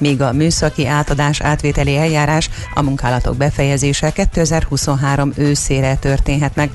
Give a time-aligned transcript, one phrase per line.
[0.00, 6.70] míg a műszaki átadás átvételi eljárás a munkálatok befejezése 2023 őszére történhet meg.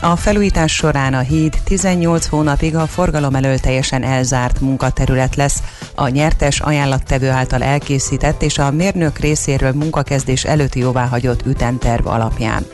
[0.00, 5.62] A felújítás során a híd 18 hónapig a forgalom elől teljesen elzárt munkaterület lesz.
[5.94, 12.66] A nyertes ajánlattevő által elkészített és a mérnök részéről munkakezdés előtti jóváhagyott ütemterv alapján.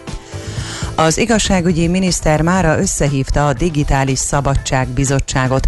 [0.94, 5.66] Az igazságügyi miniszter mára összehívta a Digitális Szabadság Bizottságot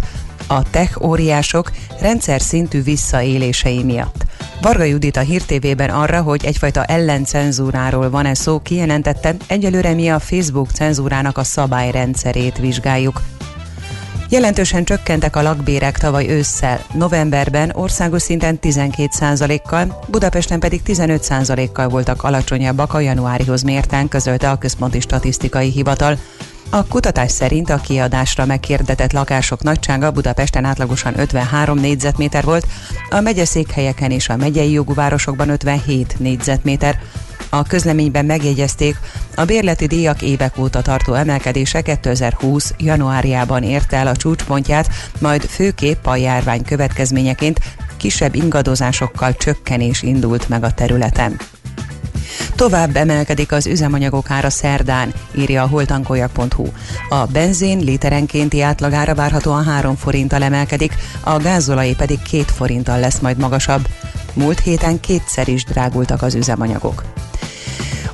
[0.51, 4.25] a tech óriások rendszer szintű visszaélései miatt.
[4.61, 10.19] Varga Judit a Hír TV-ben arra, hogy egyfajta ellencenzúráról van-e szó, kijelentette, egyelőre mi a
[10.19, 13.21] Facebook cenzúrának a szabályrendszerét vizsgáljuk.
[14.31, 16.85] Jelentősen csökkentek a lakbérek tavaly ősszel.
[16.93, 24.99] Novemberben országos szinten 12%-kal, Budapesten pedig 15%-kal voltak alacsonyabbak a januárihoz mérten, közölte a Központi
[24.99, 26.17] Statisztikai Hivatal.
[26.69, 32.67] A kutatás szerint a kiadásra megkérdetett lakások nagysága Budapesten átlagosan 53 négyzetméter volt,
[33.09, 36.99] a megyeszékhelyeken és a megyei jogú városokban 57 négyzetméter.
[37.53, 38.95] A közleményben megjegyezték,
[39.35, 42.73] a bérleti díjak évek óta tartó emelkedése 2020.
[42.77, 44.89] januárjában érte el a csúcspontját,
[45.19, 47.59] majd főképp a járvány következményeként
[47.97, 51.39] kisebb ingadozásokkal csökkenés indult meg a területen.
[52.55, 56.65] Tovább emelkedik az üzemanyagok ára szerdán, írja a holtankoljak.hu.
[57.09, 63.37] A benzin literenkénti átlagára várhatóan 3 forinttal emelkedik, a gázolai pedig 2 forinttal lesz majd
[63.37, 63.87] magasabb.
[64.33, 67.03] Múlt héten kétszer is drágultak az üzemanyagok.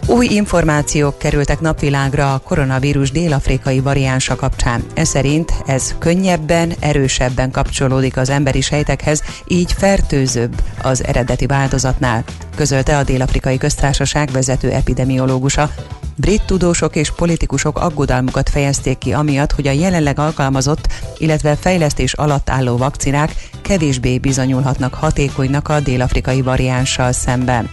[0.10, 4.84] Új információk kerültek napvilágra a koronavírus dél-afrikai variánsa kapcsán.
[4.94, 12.24] Ez szerint ez könnyebben, erősebben kapcsolódik az emberi sejtekhez, így fertőzőbb az eredeti változatnál,
[12.56, 15.70] közölte a dél-afrikai köztársaság vezető epidemiológusa.
[16.16, 22.50] Brit tudósok és politikusok aggodalmukat fejezték ki amiatt, hogy a jelenleg alkalmazott, illetve fejlesztés alatt
[22.50, 27.70] álló vakcinák kevésbé bizonyulhatnak hatékonynak a dél-afrikai variánssal szemben.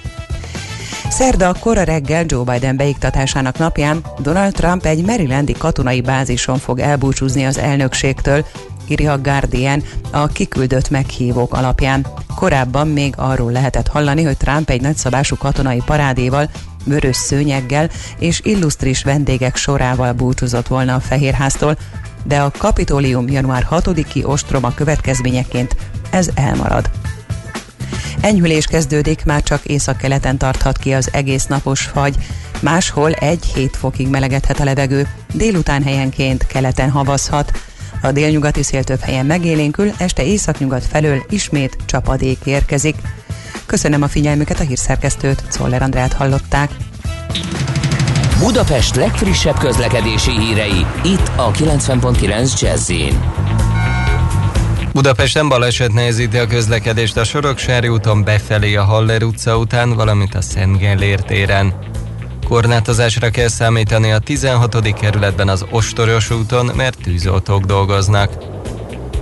[1.08, 7.44] Szerda kora reggel Joe Biden beiktatásának napján Donald Trump egy Marylandi katonai bázison fog elbúcsúzni
[7.44, 8.46] az elnökségtől,
[8.88, 12.06] írja a Guardian a kiküldött meghívók alapján.
[12.34, 16.50] Korábban még arról lehetett hallani, hogy Trump egy nagyszabású katonai parádéval,
[16.84, 21.76] vörös szőnyeggel és illusztris vendégek sorával búcsúzott volna a Fehérháztól,
[22.24, 25.76] de a Kapitólium január 6-i ostroma következményeként
[26.10, 26.90] ez elmarad.
[28.24, 32.14] Enyhülés kezdődik, már csak északkeleten tarthat ki az egész napos fagy,
[32.60, 37.52] máshol 1-7 fokig melegedhet a levegő, délután helyenként keleten havazhat.
[38.02, 42.96] A délnyugati szél több helyen megélénkül, este északnyugat felől ismét csapadék érkezik.
[43.66, 46.70] Köszönöm a figyelmüket, a hírszerkesztőt, Czoller Andrát hallották.
[48.38, 52.90] Budapest legfrissebb közlekedési hírei, itt a 90.9 jazz
[54.94, 60.40] Budapesten baleset nehezíti a közlekedést a Soroksári úton befelé a Haller utca után, valamint a
[60.40, 61.74] Szent Gellér téren.
[62.48, 64.92] Korlátozásra kell számítani a 16.
[64.92, 68.32] kerületben az Ostoros úton, mert tűzoltók dolgoznak.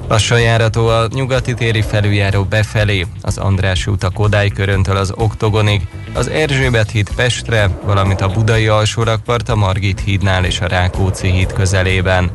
[0.09, 5.88] Lassan járató a nyugati téri felüljáró befelé, az András út a Kodály köröntől az Oktogonig,
[6.15, 11.53] az Erzsébet híd Pestre, valamint a Budai alsórakpart a Margit hídnál és a Rákóczi híd
[11.53, 12.31] közelében.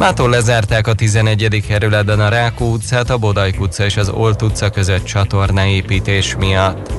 [0.00, 1.64] Mától lezárták a 11.
[1.66, 6.92] kerületben a Rákó utcát, a Bodajk utca és az Olt utca között csatornaépítés miatt.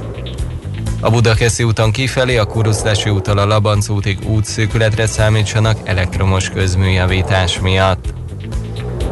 [0.99, 8.13] A Budakeszi úton kifelé, a Kuruszlási úton a Labanc útig útszűkületre számítsanak elektromos közműjavítás miatt.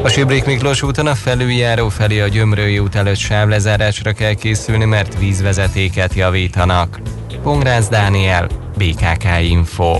[0.04, 5.20] A Sibrik Miklós úton a felüljáró felé a Gyömrői út előtt sávlezárásra kell készülni, mert
[5.20, 7.00] vízvezetéket javítanak.
[7.44, 10.00] Pongrász Dániel, BKK Info.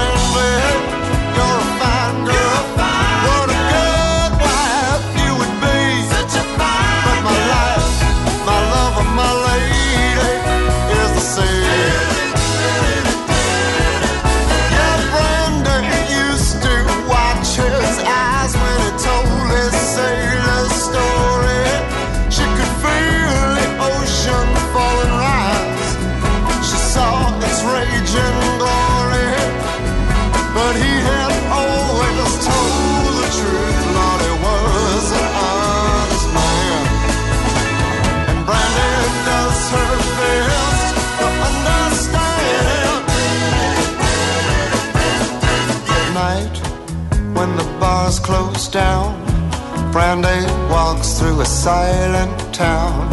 [49.91, 53.11] Brandy walks through a silent town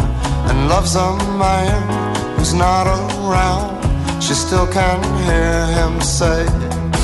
[0.49, 3.83] and loves a man who's not around.
[4.23, 6.45] She still can hear him say,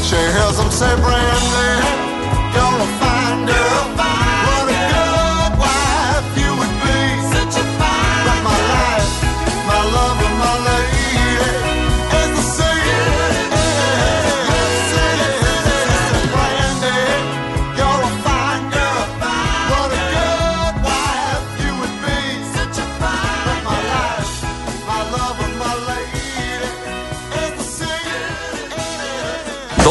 [0.07, 1.71] she hears him say, Brandy,
[2.55, 3.04] you're a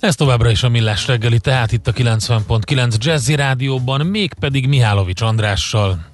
[0.00, 6.04] Ez továbbra is a Millás reggeli, tehát itt a 90.9 Jazzy Rádióban, mégpedig Mihálovics Andrással.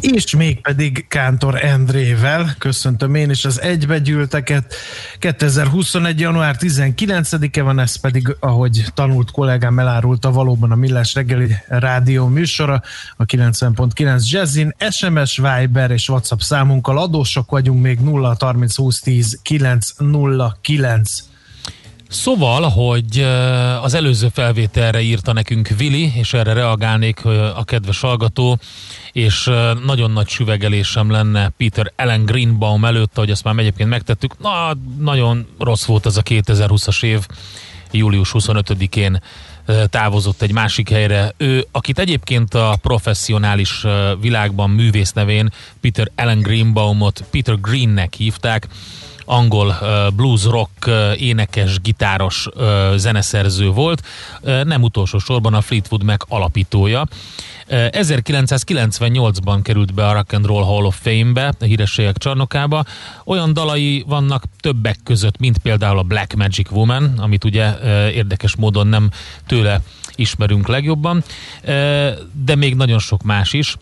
[0.00, 2.54] és mégpedig Kántor Endrével.
[2.58, 4.74] Köszöntöm én is az egybegyűlteket.
[5.18, 6.20] 2021.
[6.20, 12.82] január 19-e van, ez pedig, ahogy tanult kollégám elárulta, valóban a Millás reggeli rádió műsora,
[13.16, 19.38] a 90.9 Jazzin, SMS, Viber és WhatsApp számunkkal adósok vagyunk még 0 30 20 10
[19.42, 21.29] 909.
[22.10, 23.20] Szóval, hogy
[23.82, 27.24] az előző felvételre írta nekünk Vili, és erre reagálnék
[27.54, 28.58] a kedves hallgató,
[29.12, 29.50] és
[29.84, 34.38] nagyon nagy süvegelésem lenne Peter Ellen Greenbaum előtt, ahogy azt már egyébként megtettük.
[34.38, 37.26] Na, nagyon rossz volt ez a 2020-as év,
[37.90, 39.22] július 25-én
[39.66, 41.34] ö, távozott egy másik helyre.
[41.36, 43.84] Ő, akit egyébként a professzionális
[44.20, 48.68] világban művész nevén Peter Ellen Greenbaumot Peter Greennek hívták,
[49.30, 49.74] angol
[50.16, 52.48] blues rock énekes, gitáros
[52.96, 54.02] zeneszerző volt,
[54.42, 57.00] nem utolsó sorban a Fleetwood Mac alapítója.
[57.00, 57.08] Uh,
[57.70, 62.84] 1998-ban került be a Rock and Roll Hall of Fame-be, a hírességek csarnokába.
[63.24, 67.78] Olyan dalai vannak többek között, mint például a Black Magic Woman, amit ugye
[68.10, 69.10] érdekes módon nem
[69.46, 69.80] tőle
[70.14, 71.24] ismerünk legjobban,
[72.44, 73.76] de még nagyon sok más is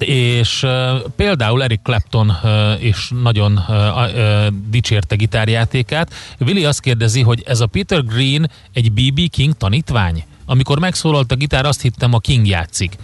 [0.00, 0.70] és uh,
[1.16, 6.14] például Eric Clapton uh, is nagyon uh, dicsérte gitárjátékát.
[6.40, 9.30] Willi azt kérdezi, hogy ez a Peter Green egy B.B.
[9.30, 10.24] King tanítvány?
[10.46, 12.96] Amikor megszólalt a gitár, azt hittem a King játszik.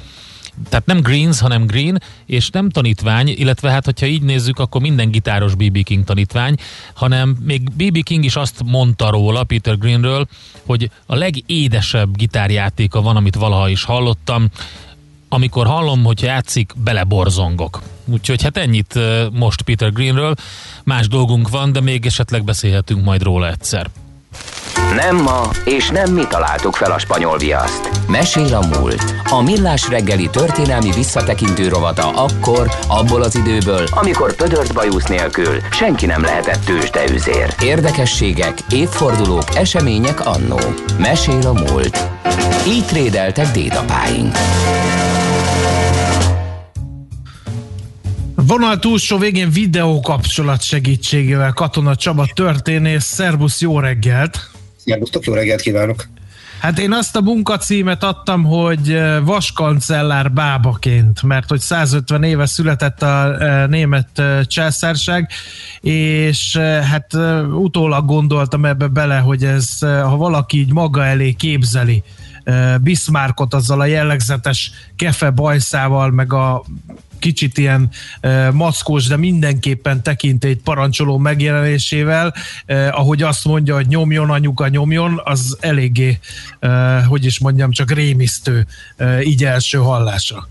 [0.69, 5.11] Tehát nem Greens, hanem Green, és nem tanítvány, illetve hát, hogyha így nézzük, akkor minden
[5.11, 5.83] gitáros B.B.
[5.83, 6.55] King tanítvány,
[6.95, 8.03] hanem még B.B.
[8.03, 10.27] King is azt mondta róla, Peter Greenről,
[10.67, 14.49] hogy a legédesebb gitárjátéka van, amit valaha is hallottam,
[15.33, 17.81] amikor hallom, hogy játszik, beleborzongok.
[18.05, 18.99] Úgyhogy hát ennyit
[19.33, 20.35] most Peter Greenről.
[20.85, 23.91] Más dolgunk van, de még esetleg beszélhetünk majd róla egyszer.
[24.95, 27.91] Nem ma, és nem mi találtuk fel a spanyol viaszt.
[28.09, 29.15] Mesél a múlt.
[29.31, 36.07] A millás reggeli történelmi visszatekintő rovata akkor, abból az időből, amikor pödört bajusz nélkül senki
[36.07, 37.55] nem lehetett tőzsdeüzér.
[37.63, 40.59] Érdekességek, évfordulók, események annó.
[40.99, 42.09] Mesél a múlt.
[42.67, 44.37] Így trédeltek dédapáink.
[48.51, 53.05] Vonal túlsó végén videó kapcsolat segítségével Katona Csaba történész.
[53.05, 54.51] Szerbusz, jó reggelt!
[54.77, 56.09] Szervusztok, jó reggelt kívánok!
[56.61, 63.37] Hát én azt a munkacímet adtam, hogy vaskancellár bábaként, mert hogy 150 éve született a
[63.67, 65.31] német császárság,
[65.81, 66.57] és
[66.91, 67.15] hát
[67.53, 72.03] utólag gondoltam ebbe bele, hogy ez, ha valaki így maga elé képzeli,
[72.81, 76.65] Bismarckot azzal a jellegzetes kefe bajszával, meg a
[77.21, 77.91] kicsit ilyen
[78.53, 82.35] mackós, de mindenképpen tekintélyt parancsoló megjelenésével,
[82.91, 86.19] ahogy azt mondja, hogy nyomjon anyuka, nyomjon, az eléggé,
[87.09, 88.67] hogy is mondjam, csak rémisztő
[89.23, 90.49] így első hallása.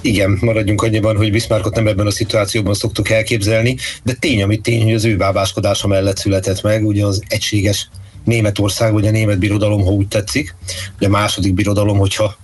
[0.00, 4.82] Igen, maradjunk annyiban, hogy Bismarckot nem ebben a szituációban szoktuk elképzelni, de tény, amit tény,
[4.82, 7.88] hogy az ő bábáskodása mellett született meg, ugye az egységes
[8.24, 10.54] Németország, vagy a német birodalom, ha úgy tetszik,
[10.96, 12.36] ugye a második birodalom, hogyha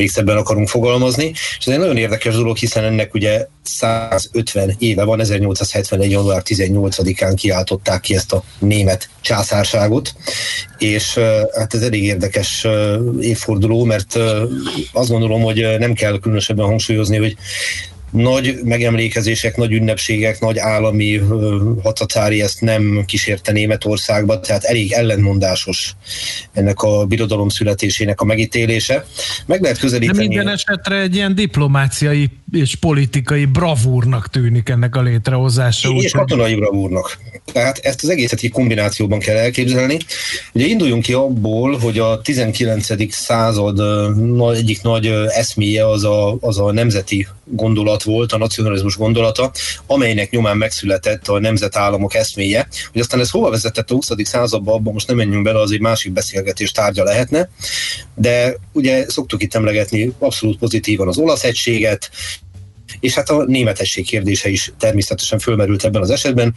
[0.00, 1.24] még szebben akarunk fogalmazni,
[1.58, 6.10] és ez egy nagyon érdekes dolog, hiszen ennek ugye 150 éve van, 1871.
[6.10, 10.14] január 18-án kiáltották ki ezt a német császárságot,
[10.78, 11.18] és
[11.54, 12.66] hát ez elég érdekes
[13.20, 14.18] évforduló, mert
[14.92, 17.36] azt gondolom, hogy nem kell különösebben hangsúlyozni, hogy
[18.10, 21.20] nagy megemlékezések, nagy ünnepségek, nagy állami
[21.82, 25.94] hatacári ezt nem kísérte Németországba, tehát elég ellentmondásos
[26.52, 29.04] ennek a birodalom születésének a megítélése.
[29.46, 30.18] Meg lehet közelíteni...
[30.18, 35.88] De minden esetre egy ilyen diplomáciai és politikai bravúrnak tűnik ennek a létrehozása.
[35.88, 37.18] És úgy, katonai bravúrnak.
[37.52, 39.98] Tehát ezt az egészet egy kombinációban kell elképzelni.
[40.52, 43.14] Ugye induljunk ki abból, hogy a 19.
[43.14, 43.80] század
[44.54, 49.50] egyik nagy eszméje az a, az a nemzeti gondolat volt, a nacionalizmus gondolata,
[49.86, 52.68] amelynek nyomán megszületett a nemzetállamok eszméje.
[52.92, 54.08] Hogy aztán ez hova vezetett a 20.
[54.22, 57.48] századba, abban most nem menjünk bele, az egy másik beszélgetés tárgya lehetne,
[58.14, 62.10] de ugye szoktuk itt emlegetni abszolút pozitívan az olasz egységet,
[63.00, 66.54] és hát a németesség kérdése is természetesen fölmerült ebben az esetben.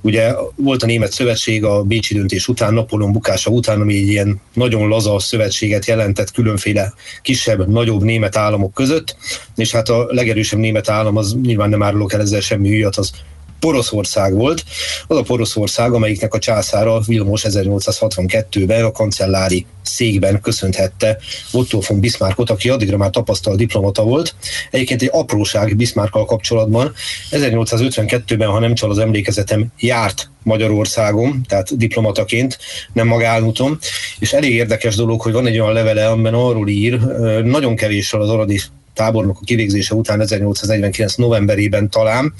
[0.00, 4.40] Ugye volt a Német Szövetség a Bécsi döntés után, Napolon bukása után, ami egy ilyen
[4.54, 9.16] nagyon laza szövetséget jelentett különféle kisebb, nagyobb német államok között,
[9.56, 13.10] és hát a legerősebb német állam az nyilván nem árulok el ezzel semmi újat, az
[13.60, 14.64] Poroszország volt,
[15.06, 21.18] az a Poroszország, amelyiknek a császára Vilmos 1862-ben a kancellári székben köszönhette
[21.52, 24.34] Otto von Bismarckot, aki addigra már tapasztalt diplomata volt.
[24.70, 26.92] Egyébként egy apróság Bismarckkal kapcsolatban.
[27.30, 32.58] 1852-ben, ha nem csal az emlékezetem, járt Magyarországon, tehát diplomataként,
[32.92, 33.78] nem magánúton,
[34.18, 37.00] és elég érdekes dolog, hogy van egy olyan levele, amiben arról ír,
[37.42, 38.60] nagyon kevéssel az aradi
[38.94, 41.14] tábornok a kivégzése után 1849.
[41.14, 42.34] novemberében talán,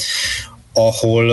[0.77, 1.31] ahol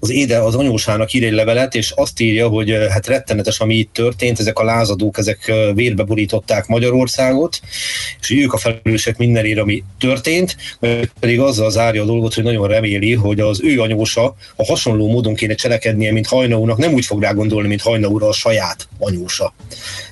[0.00, 3.92] az éde az anyósának ír egy levelet, és azt írja, hogy hát rettenetes, ami itt
[3.92, 7.60] történt, ezek a lázadók, ezek vérbe borították Magyarországot,
[8.20, 10.56] és ők a felelősek mindenért, ami történt,
[11.20, 15.34] pedig azzal zárja a dolgot, hogy nagyon reméli, hogy az ő anyósa a hasonló módon
[15.34, 19.54] kéne cselekednie, mint Hajnaúnak, nem úgy fog rá gondolni, mint Hajnaúra a saját anyósa.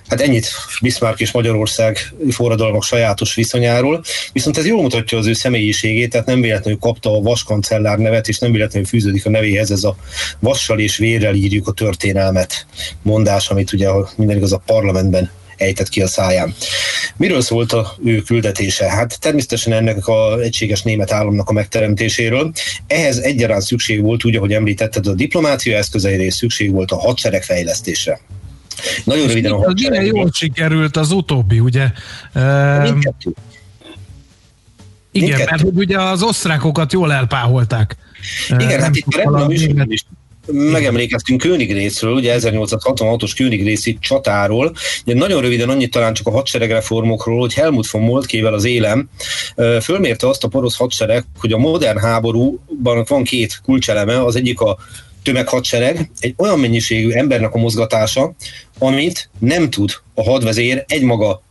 [0.09, 0.49] Hát ennyit
[0.81, 6.41] Bismarck és Magyarország forradalmak sajátos viszonyáról, viszont ez jól mutatja az ő személyiségét, tehát nem
[6.41, 9.97] véletlenül kapta a vaskancellár nevet, és nem véletlenül fűződik a nevéhez ez a
[10.39, 12.67] vassal és vérrel írjuk a történelmet
[13.03, 16.55] mondás, amit ugye minden igaz a parlamentben ejtett ki a száján.
[17.17, 18.91] Miről szólt a ő küldetése?
[18.91, 22.53] Hát természetesen ennek a egységes német államnak a megteremtéséről.
[22.87, 27.43] Ehhez egyaránt szükség volt, úgy, ahogy említetted, a diplomácia eszközeire és szükség volt a hadsereg
[27.43, 28.21] fejlesztésre.
[29.05, 29.73] Nagyon röviden a.
[29.73, 31.91] Milyen jól sikerült az utóbbi, ugye?
[32.83, 33.31] Mindkettő.
[35.11, 35.65] Igen, Mindkettő.
[35.65, 37.97] mert ugye az osztrákokat jól elpáholták.
[38.59, 40.05] Igen, hát itt ebben a műsorban is
[40.47, 44.75] megemlékeztünk Königrészről, ugye 1866-os Königrészi csatáról.
[45.07, 49.09] Ugye nagyon röviden annyit talán csak a hadseregreformokról, hogy Helmut von Moltkével az élem
[49.81, 54.79] fölmérte azt a porosz hadsereg, hogy a modern háborúban van két kulcseleme, az egyik a
[55.23, 58.35] tömeghadsereg, egy olyan mennyiségű embernek a mozgatása,
[58.79, 61.43] amit nem tud a hadvezér egymaga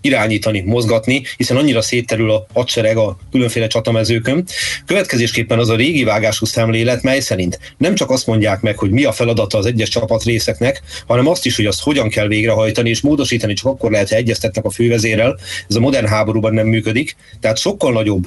[0.00, 4.46] irányítani, mozgatni, hiszen annyira szétterül a hadsereg a különféle csatamezőkön.
[4.86, 9.04] Következésképpen az a régi vágású szemlélet, mely szerint nem csak azt mondják meg, hogy mi
[9.04, 13.52] a feladata az egyes csapatrészeknek, hanem azt is, hogy azt hogyan kell végrehajtani és módosítani,
[13.52, 15.38] csak akkor lehet, ha egyeztetnek a fővezérrel.
[15.68, 18.26] Ez a modern háborúban nem működik, tehát sokkal nagyobb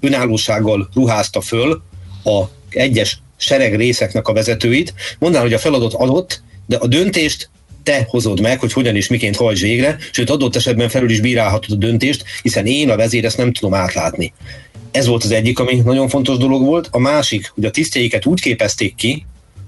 [0.00, 1.82] önállósággal ruházta föl
[2.24, 7.50] a egyes sereg részeknek a vezetőit, mondaná, hogy a feladat adott, de a döntést
[7.82, 11.72] te hozod meg, hogy hogyan és miként hajtsd végre, sőt adott esetben felül is bírálhatod
[11.72, 14.32] a döntést, hiszen én a vezér ezt nem tudom átlátni.
[14.90, 16.88] Ez volt az egyik, ami nagyon fontos dolog volt.
[16.90, 19.26] A másik, hogy a tisztjeiket úgy képezték ki,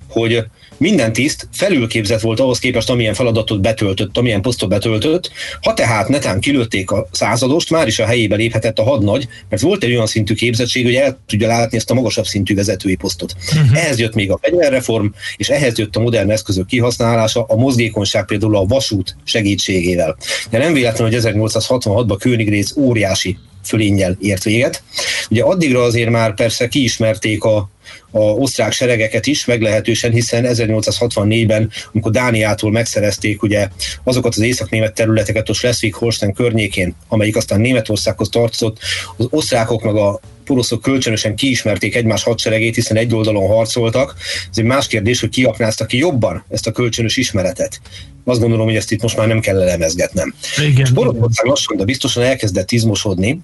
[0.08, 0.44] hogy
[0.82, 5.30] minden tiszt felülképzett volt ahhoz képest, amilyen feladatot betöltött, amilyen posztot betöltött.
[5.60, 9.82] Ha tehát netán kilőtték a századost, már is a helyébe léphetett a hadnagy, mert volt
[9.82, 13.34] egy olyan szintű képzettség, hogy el tudja látni ezt a magasabb szintű vezetői posztot.
[13.52, 13.78] Uh-huh.
[13.78, 18.56] Ehhez jött még a fegyverreform, és ehhez jött a modern eszközök kihasználása, a mozgékonyság például
[18.56, 20.16] a vasút segítségével.
[20.50, 24.82] De nem véletlen, hogy 1866-ban Königrész óriási fölénnyel ért véget.
[25.30, 27.70] Ugye addigra azért már persze kiismerték a,
[28.12, 33.68] a osztrák seregeket is meglehetősen, hiszen 1864-ben, amikor Dániától megszerezték ugye
[34.04, 38.78] azokat az északnémet területeket a Schleswig-Holstein környékén, amelyik aztán Németországhoz tartozott,
[39.16, 44.14] az osztrákok meg a poroszok kölcsönösen kiismerték egymás hadseregét, hiszen egy oldalon harcoltak.
[44.50, 47.80] Ez egy más kérdés, hogy kiaknázta ki jobban ezt a kölcsönös ismeretet.
[48.24, 50.34] Azt gondolom, hogy ezt itt most már nem kell elemezgetnem.
[50.58, 53.40] Igen, Oroszország lassan, de biztosan elkezdett izmosodni,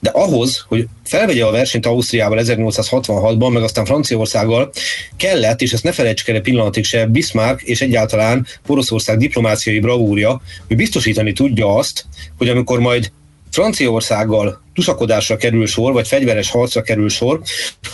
[0.00, 4.72] de ahhoz, hogy felvegye a versenyt Ausztriával 1866-ban, meg aztán Franciaországgal
[5.16, 10.76] kellett, és ezt ne felejtsük el pillanatig se, Bismarck és egyáltalán Poroszország diplomáciai bravúrja, hogy
[10.76, 12.04] biztosítani tudja azt,
[12.38, 13.12] hogy amikor majd
[13.50, 17.40] Franciaországgal tusakodásra kerül sor, vagy fegyveres harcra kerül sor,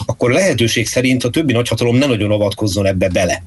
[0.06, 3.42] akkor lehetőség szerint a többi nagyhatalom ne nagyon avatkozzon ebbe bele.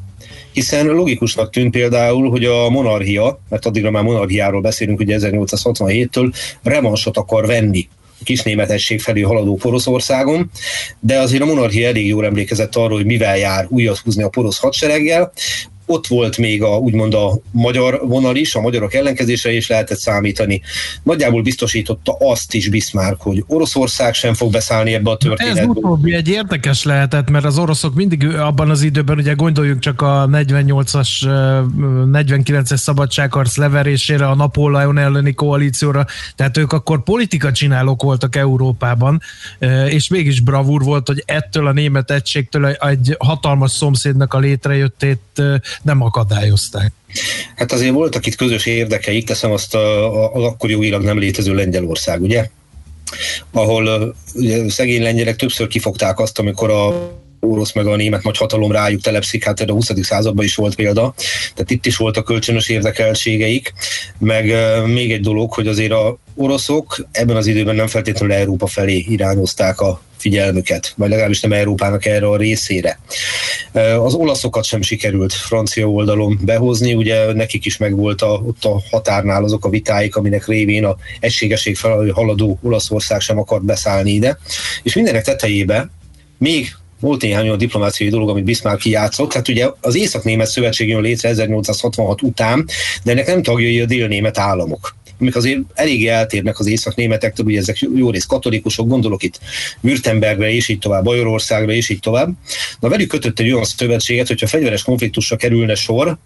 [0.51, 6.33] Hiszen logikusnak tűnt például, hogy a monarchia, mert addigra már monarchiáról beszélünk, ugye 1867-től,
[6.63, 7.88] revansot akar venni
[8.24, 10.51] kisnémetesség felé haladó Poroszországon,
[11.00, 14.60] de azért a monarchia elég jól emlékezett arról, hogy mivel jár újat húzni a porosz
[14.60, 15.31] hadsereggel,
[15.86, 20.62] ott volt még a, úgymond a magyar vonal is, a magyarok ellenkezésre is lehetett számítani.
[21.04, 25.62] Nagyjából biztosította azt is Bismarck, hogy Oroszország sem fog beszállni ebbe a történetbe.
[25.62, 30.01] Ez utóbbi egy érdekes lehetett, mert az oroszok mindig abban az időben, ugye gondoljunk csak
[30.01, 31.08] a 48-as,
[32.12, 39.22] 49-es szabadságharc leverésére, a Napóleon elleni koalícióra, tehát ők akkor politika csinálók voltak Európában,
[39.89, 45.42] és mégis bravúr volt, hogy ettől a német egységtől egy hatalmas szomszédnak a létrejöttét
[45.82, 46.91] nem akadályozták.
[47.55, 49.75] Hát azért voltak itt közös érdekeik, teszem azt
[50.34, 52.50] az akkor jóilag nem létező Lengyelország, ugye?
[53.51, 57.12] Ahol ugye, szegény lengyelek többször kifogták azt, amikor a
[57.45, 59.91] orosz meg a német nagy hatalom rájuk telepszik, hát a 20.
[60.01, 61.13] században is volt példa,
[61.53, 63.73] tehát itt is voltak kölcsönös érdekeltségeik,
[64.17, 64.53] meg
[64.85, 69.79] még egy dolog, hogy azért a oroszok ebben az időben nem feltétlenül Európa felé irányozták
[69.79, 72.99] a figyelmüket, vagy legalábbis nem Európának erre a részére.
[73.99, 79.43] Az olaszokat sem sikerült francia oldalon behozni, ugye nekik is megvolt a, ott a határnál
[79.43, 84.38] azok a vitáik, aminek révén a egységesség felé haladó Olaszország sem akart beszállni ide,
[84.84, 85.89] és mindenek tetejébe
[86.38, 86.75] még
[87.06, 89.30] volt néhány olyan diplomáciai dolog, amit Bismarck kijátszott.
[89.30, 92.68] Tehát ugye az Észak-Német Szövetség jön létre 1866 után,
[93.04, 97.78] de ennek nem tagjai a dél-német államok amik azért eléggé eltérnek az észak-németektől, ugye ezek
[97.96, 99.39] jó rész katolikusok, gondolok itt
[99.82, 102.30] Württembergre és így tovább, Bajorországra és így tovább.
[102.80, 106.18] Na velük kötött egy olyan szövetséget, hogyha fegyveres konfliktusra kerülne sor,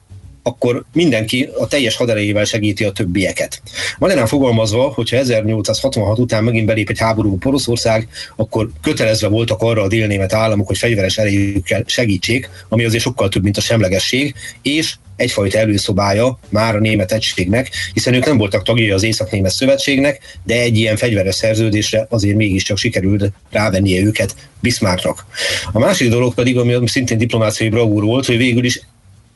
[0.43, 3.61] akkor mindenki a teljes haderejével segíti a többieket.
[3.97, 9.87] Magyarán fogalmazva, hogyha 1866 után megint belép egy háború Poroszország, akkor kötelezve voltak arra a
[9.87, 15.57] délnémet államok, hogy fegyveres erejükkel segítsék, ami azért sokkal több, mint a semlegesség, és egyfajta
[15.57, 20.77] előszobája már a német egységnek, hiszen ők nem voltak tagjai az Észak-Német Szövetségnek, de egy
[20.77, 25.25] ilyen fegyveres szerződésre azért mégiscsak sikerült rávennie őket Bismarcknak.
[25.71, 28.81] A másik dolog pedig, ami szintén diplomáciai bravúr volt, hogy végül is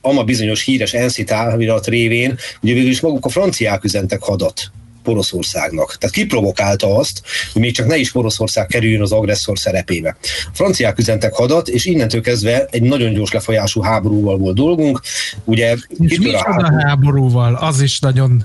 [0.06, 4.72] ama bizonyos híres ENSZ távirat révén, ugye végül is maguk a franciák üzentek hadat
[5.04, 5.96] Poroszországnak.
[5.98, 7.22] Tehát kiprovokálta azt,
[7.54, 10.18] hogy még csak ne is Poroszország kerüljön az agresszor szerepébe.
[10.22, 15.02] A franciák üzentek hadat, és innentől kezdve egy nagyon gyors lefolyású háborúval volt dolgunk.
[15.44, 16.78] Ugye, és mi a háború?
[16.78, 17.56] háborúval?
[17.56, 18.44] Az is nagyon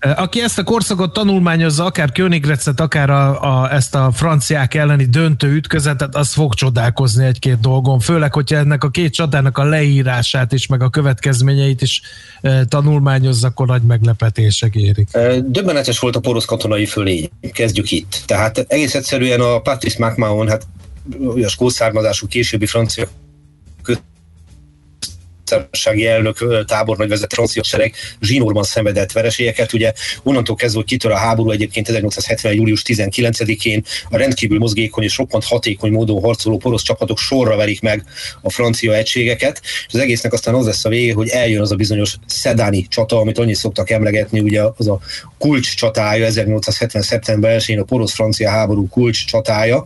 [0.00, 5.54] aki ezt a korszakot tanulmányozza, akár Königrecet, akár a, a, ezt a franciák elleni döntő
[5.54, 10.66] ütközetet, az fog csodálkozni egy-két dolgon, főleg, hogyha ennek a két csatának a leírását is,
[10.66, 12.02] meg a következményeit is
[12.40, 15.08] e, tanulmányozza, akkor nagy meglepetések érik.
[15.44, 17.30] Döbbenetes volt a porosz katonai fölény.
[17.52, 18.22] Kezdjük itt.
[18.26, 20.66] Tehát egész egyszerűen a Patrice McMahon, hát
[21.26, 23.08] olyas kószármazású későbbi francia
[25.48, 29.72] köztársasági elnök tábornagy vezet francia sereg zsinórban szenvedett vereségeket.
[29.72, 32.52] Ugye onnantól kezdve, hogy kitör a háború egyébként 1870.
[32.52, 38.04] július 19-én a rendkívül mozgékony és roppant hatékony módon harcoló porosz csapatok sorra verik meg
[38.42, 41.76] a francia egységeket, és az egésznek aztán az lesz a vége, hogy eljön az a
[41.76, 44.98] bizonyos szedáni csata, amit annyit szoktak emlegetni, ugye az a
[45.38, 47.02] kulcs csatája, 1870.
[47.02, 49.84] szeptember 1-én a porosz-francia háború kulcs csatája,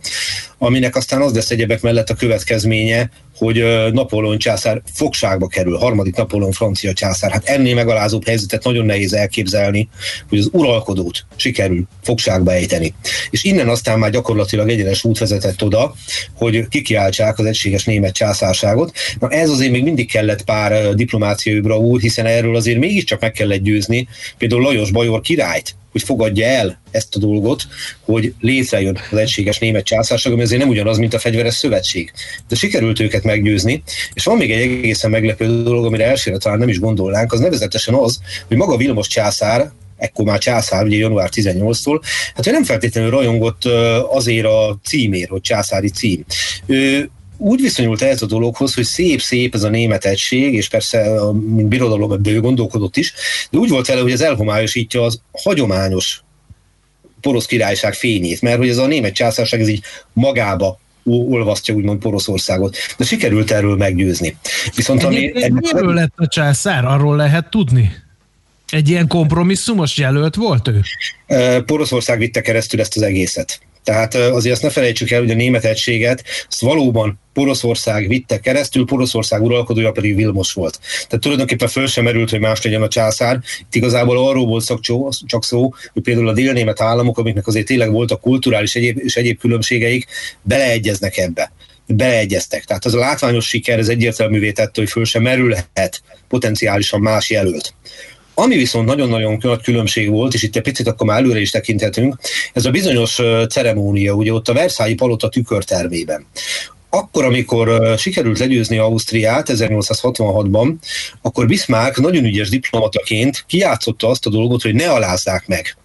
[0.57, 3.09] aminek aztán az lesz egyebek mellett a következménye,
[3.43, 7.31] hogy Napóleon császár fogságba kerül, harmadik Napóleon francia császár.
[7.31, 9.89] Hát ennél megalázóbb helyzetet nagyon nehéz elképzelni,
[10.29, 12.93] hogy az uralkodót sikerül fogságba ejteni.
[13.29, 15.93] És innen aztán már gyakorlatilag egyenes út vezetett oda,
[16.35, 18.91] hogy kikiáltsák az egységes német császárságot.
[19.19, 23.61] Na ez azért még mindig kellett pár diplomáciai bravúr, hiszen erről azért mégiscsak meg kellett
[23.61, 27.63] győzni például Lajos Bajor királyt, hogy fogadja el ezt a dolgot,
[28.01, 32.11] hogy létrejön az egységes német császárság, ami azért nem ugyanaz, mint a fegyveres szövetség.
[32.47, 36.69] De sikerült őket meggyőzni, és van még egy egészen meglepő dolog, amire elsőre talán nem
[36.69, 42.01] is gondolnánk, az nevezetesen az, hogy maga Vilmos császár, ekkor már császár, ugye január 18-tól,
[42.35, 43.65] hát ő nem feltétlenül rajongott
[44.09, 46.25] azért a címér, hogy császári cím.
[46.65, 47.09] Ő
[47.43, 52.11] úgy viszonyult ez a dologhoz, hogy szép-szép ez a német egység, és persze mint birodalom
[52.11, 53.13] ebből gondolkodott is,
[53.49, 56.21] de úgy volt vele, hogy ez elhomályosítja az hagyományos
[57.21, 62.77] porosz királyság fényét, mert hogy ez a német császárság ez így magába olvasztja úgymond Poroszországot.
[62.97, 64.37] De sikerült erről meggyőzni.
[64.75, 65.31] Viszont ami...
[65.49, 66.85] Miről lett a császár?
[66.85, 67.91] Arról lehet tudni?
[68.69, 70.81] Egy ilyen kompromisszumos jelölt volt ő?
[71.61, 73.59] Poroszország vitte keresztül ezt az egészet.
[73.83, 78.85] Tehát azért azt ne felejtsük el, hogy a német egységet azt valóban Poroszország vitte keresztül,
[78.85, 80.79] Poroszország uralkodója pedig Vilmos volt.
[81.07, 83.39] Tehát tulajdonképpen föl sem merült, hogy más legyen a császár.
[83.59, 84.73] Itt igazából arról volt
[85.25, 89.39] csak szó, hogy például a délnémet államok, amiknek azért tényleg voltak kulturális egyéb, és egyéb
[89.39, 90.05] különbségeik,
[90.41, 91.51] beleegyeznek ebbe
[91.87, 92.63] beleegyeztek.
[92.63, 97.73] Tehát az a látványos siker ez egyértelművé tette, hogy föl sem merülhet potenciálisan más jelölt.
[98.33, 102.17] Ami viszont nagyon-nagyon nagy különbség volt, és itt egy picit akkor már előre is tekinthetünk,
[102.53, 103.19] ez a bizonyos
[103.49, 106.25] ceremónia, ugye ott a Versailles palota tükörtermében.
[106.89, 110.73] Akkor, amikor sikerült legyőzni Ausztriát 1866-ban,
[111.21, 115.77] akkor Bismarck nagyon ügyes diplomataként kiátszotta azt a dolgot, hogy ne alázzák meg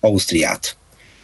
[0.00, 0.76] Ausztriát.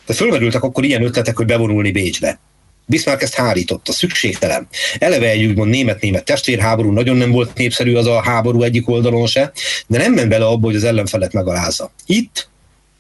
[0.07, 2.41] Tehát fölmerültek akkor ilyen ötletek, hogy bevonulni Bécsbe.
[2.87, 4.69] Bismarck ezt hárította, szükségtelen.
[4.99, 9.53] Eleve egy úgymond német-német testvérháború, nagyon nem volt népszerű az a háború egyik oldalon se,
[9.87, 11.93] de nem ment bele abba, hogy az ellenfelet megalázza.
[12.07, 12.49] Itt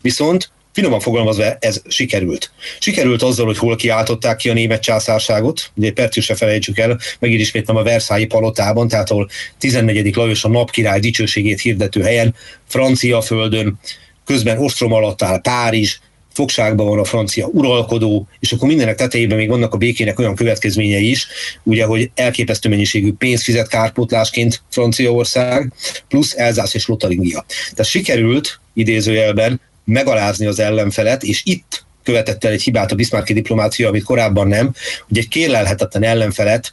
[0.03, 2.51] viszont finoman fogalmazva ez sikerült.
[2.79, 7.40] Sikerült azzal, hogy hol kiáltották ki a német császárságot, ugye percig se felejtsük el, megint
[7.40, 10.16] ismétlem a Versailles palotában, tehát ahol 14.
[10.16, 12.35] Lajos a napkirály dicsőségét hirdető helyen,
[12.68, 13.79] francia földön,
[14.25, 15.99] közben ostrom alatt áll Párizs,
[16.35, 21.11] fogságban van a francia uralkodó, és akkor mindenek tetejében még vannak a békének olyan következményei
[21.11, 21.27] is,
[21.62, 25.73] ugye, hogy elképesztő mennyiségű pénzt fizet kárpótlásként Franciaország,
[26.09, 27.45] plusz Elzász és Lotaringia.
[27.71, 33.88] Tehát sikerült idézőjelben megalázni az ellenfelet, és itt követett el egy hibát a Bismarcki diplomácia,
[33.88, 34.75] amit korábban nem,
[35.09, 36.73] hogy egy kérlelhetetlen ellenfelet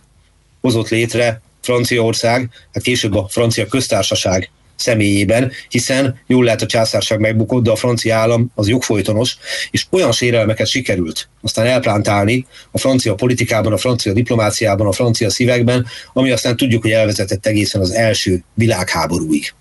[0.62, 7.64] hozott létre Franciaország, hát később a francia köztársaság személyében, hiszen jól lehet a császárság megbukott,
[7.64, 9.38] de a francia állam az jogfolytonos,
[9.72, 15.86] és olyan sérelmeket sikerült aztán elplántálni a francia politikában, a francia diplomáciában, a francia szívekben,
[16.14, 19.54] ami aztán tudjuk, hogy elvezetett egészen az első világháborúig.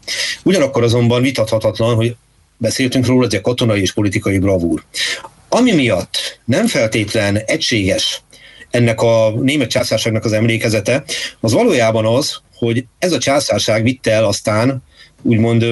[0.43, 2.17] Ugyanakkor azonban vitathatatlan, hogy
[2.57, 4.85] beszéltünk róla, hogy a katonai és politikai bravúr.
[5.49, 8.23] Ami miatt nem feltétlen egységes
[8.71, 11.05] ennek a német császárságnak az emlékezete,
[11.41, 14.83] az valójában az, hogy ez a császárság vitte el aztán
[15.23, 15.65] úgymond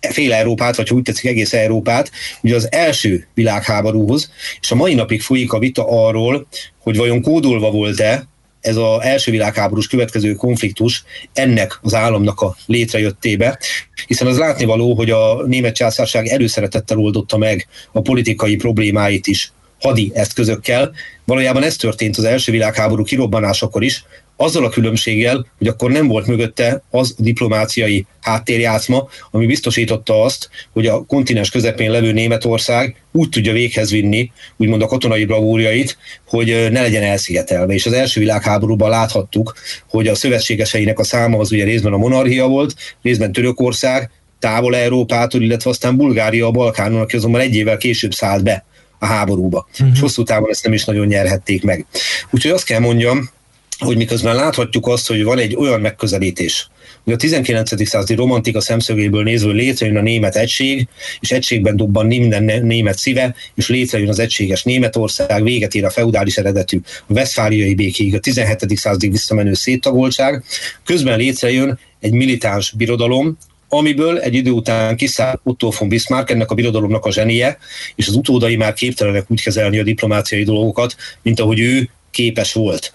[0.00, 2.10] fél Európát, vagy úgy tetszik egész Európát,
[2.42, 6.46] ugye az első világháborúhoz, és a mai napig folyik a vita arról,
[6.78, 8.26] hogy vajon kódolva volt-e
[8.60, 13.58] ez az első világháborús következő konfliktus ennek az államnak a létrejöttébe,
[14.06, 20.10] hiszen az látnivaló, hogy a német császárság előszeretettel oldotta meg a politikai problémáit is hadi
[20.14, 20.92] eszközökkel.
[21.24, 24.04] Valójában ez történt az első világháború kirobbanásakor is,
[24.36, 30.50] azzal a különbséggel, hogy akkor nem volt mögötte az a diplomáciai háttérjátszma, ami biztosította azt,
[30.72, 36.46] hogy a kontinens közepén levő Németország úgy tudja véghez vinni, úgymond a katonai bravúrjait, hogy
[36.70, 37.74] ne legyen elszigetelve.
[37.74, 39.54] És az első világháborúban láthattuk,
[39.88, 45.42] hogy a szövetségeseinek a száma az ugye részben a monarchia volt, részben Törökország, távol Európától,
[45.42, 48.64] illetve aztán Bulgária a Balkánon, aki azonban egy évvel később szállt be
[48.98, 49.68] a háborúba.
[49.72, 49.88] Uh-huh.
[49.94, 51.86] És hosszú távon ezt nem is nagyon nyerhették meg.
[52.30, 53.30] Úgyhogy azt kell mondjam,
[53.78, 56.68] hogy miközben láthatjuk azt, hogy van egy olyan megközelítés,
[57.04, 57.88] hogy a 19.
[57.88, 60.88] századi romantika szemszögéből nézve létrejön a német egység,
[61.20, 66.36] és egységben dobban minden német szíve, és létrejön az egységes Németország, véget ér a feudális
[66.36, 68.76] eredetű a veszfáliai békéig, a 17.
[68.76, 70.44] századig visszamenő széttagoltság,
[70.84, 76.54] közben létrejön egy militáns birodalom, amiből egy idő után kiszáll Otto von Bismarck, ennek a
[76.54, 77.58] birodalomnak a zsenie,
[77.94, 82.92] és az utódai már képtelenek úgy kezelni a diplomáciai dolgokat, mint ahogy ő képes volt.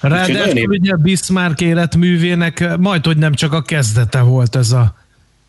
[0.00, 4.94] Ráadásul ugye Bismarck életművének majd, hogy nem csak a kezdete volt ez a,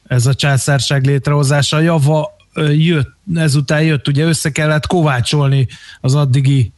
[0.07, 2.35] ez a császárság létrehozása, java
[2.71, 5.67] jött, ezután jött, ugye össze kellett kovácsolni
[6.01, 6.73] az addigi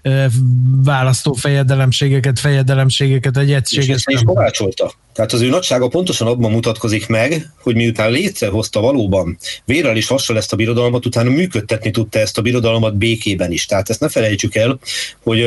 [0.84, 3.88] választófejedelemségeket, fejedelemségeket, egy egységet.
[3.88, 4.93] És ezt is kovácsolta.
[5.13, 10.38] Tehát az ő nagysága pontosan abban mutatkozik meg, hogy miután létrehozta valóban vérrel is hassal
[10.38, 13.65] ezt a birodalmat, utána működtetni tudta ezt a birodalmat békében is.
[13.65, 14.79] Tehát ezt ne felejtsük el,
[15.23, 15.45] hogy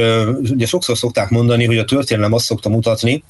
[0.51, 3.25] ugye sokszor szokták mondani, hogy a történelem azt szokta mutatni,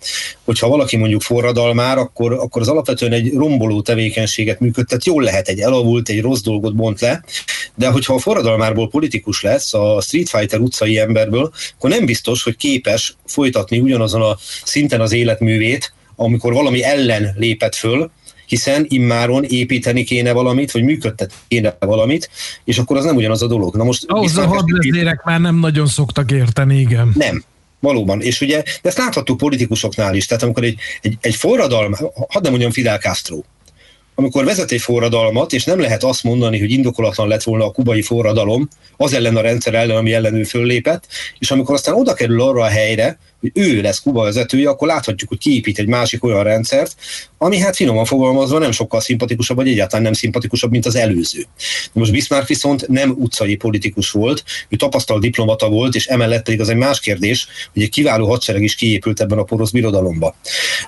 [0.44, 5.48] hogy ha valaki mondjuk forradalmár, akkor, akkor az alapvetően egy romboló tevékenységet működtet, jól lehet
[5.48, 7.24] egy elavult, egy rossz dolgot bont le,
[7.74, 12.56] de hogyha a forradalmárból politikus lesz, a Street Fighter utcai emberből, akkor nem biztos, hogy
[12.56, 18.10] képes folytatni ugyanazon a szinten az életművét, amikor valami ellen lépett föl,
[18.46, 22.30] hiszen immáron építeni kéne valamit, vagy működtetni kéne valamit,
[22.64, 23.76] és akkor az nem ugyanaz a dolog.
[23.76, 27.12] Na most Ahhoz a hadvezérek már nem nagyon szoktak érteni, igen.
[27.14, 27.44] Nem,
[27.80, 28.20] Valóban.
[28.22, 30.26] És ugye, de ezt láthattuk politikusoknál is.
[30.26, 31.94] Tehát amikor egy, egy, egy forradalom,
[32.28, 33.42] hadd nem mondjam Fidel Castro,
[34.18, 38.02] amikor vezet egy forradalmat, és nem lehet azt mondani, hogy indokolatlan lett volna a kubai
[38.02, 41.06] forradalom, az ellen a rendszer ellen, ami ellen ő föllépett,
[41.38, 45.28] és amikor aztán oda kerül arra a helyre, hogy ő lesz Kuba vezetője, akkor láthatjuk,
[45.28, 46.94] hogy kiépít egy másik olyan rendszert,
[47.38, 51.46] ami hát finoman fogalmazva nem sokkal szimpatikusabb, vagy egyáltalán nem szimpatikusabb, mint az előző.
[51.92, 56.68] Most Bismarck viszont nem utcai politikus volt, ő tapasztalt diplomata volt, és emellett pedig az
[56.68, 60.34] egy más kérdés, hogy egy kiváló hadsereg is kiépült ebben a porosz birodalomba.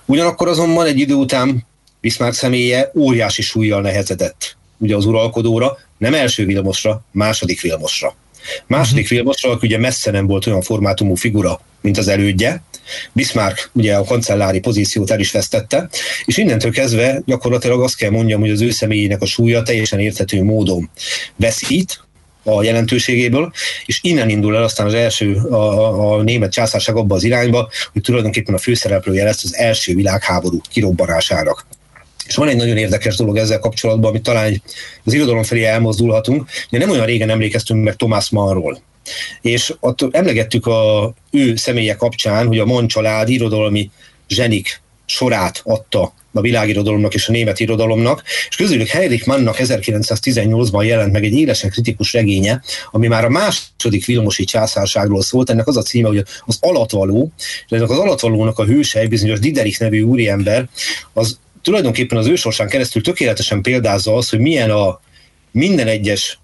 [0.04, 1.66] Ugyanakkor azonban egy idő után
[2.00, 8.14] Bismarck személye óriási súlyjal nehezedett ugye az uralkodóra, nem első Vilmosra, második Vilmosra.
[8.66, 9.18] Második uh-huh.
[9.18, 12.62] Vilmosra, aki ugye messze nem volt olyan formátumú figura, mint az elődje.
[13.12, 15.88] Bismarck ugye a kancellári pozíciót el is vesztette,
[16.24, 20.42] és innentől kezdve gyakorlatilag azt kell mondjam, hogy az ő személyének a súlya teljesen érthető
[20.42, 20.90] módon
[21.36, 22.06] veszít,
[22.42, 23.52] a jelentőségéből,
[23.86, 28.02] és innen indul el aztán az első, a, a német császárság abba az irányba, hogy
[28.02, 31.66] tulajdonképpen a főszereplője lesz az első világháború kirobbanásának.
[32.28, 34.62] És van egy nagyon érdekes dolog ezzel kapcsolatban, amit talán
[35.04, 36.48] az irodalom felé elmozdulhatunk.
[36.70, 38.80] Ugye nem olyan régen emlékeztünk meg Thomas Mannról.
[39.40, 43.90] És ott emlegettük a ő személye kapcsán, hogy a Mann család irodalmi
[44.28, 51.12] zsenik sorát adta a világirodalomnak és a német irodalomnak, és közülük Heinrich Mannnak 1918-ban jelent
[51.12, 55.82] meg egy élesen kritikus regénye, ami már a második Vilmosi császárságról szólt, ennek az a
[55.82, 60.68] címe, hogy az alatvaló, és ennek az alatvalónak a hőse, bizonyos Diderich nevű úriember,
[61.12, 65.00] az tulajdonképpen az ősorsán keresztül tökéletesen példázza azt, hogy milyen a
[65.50, 66.38] minden egyes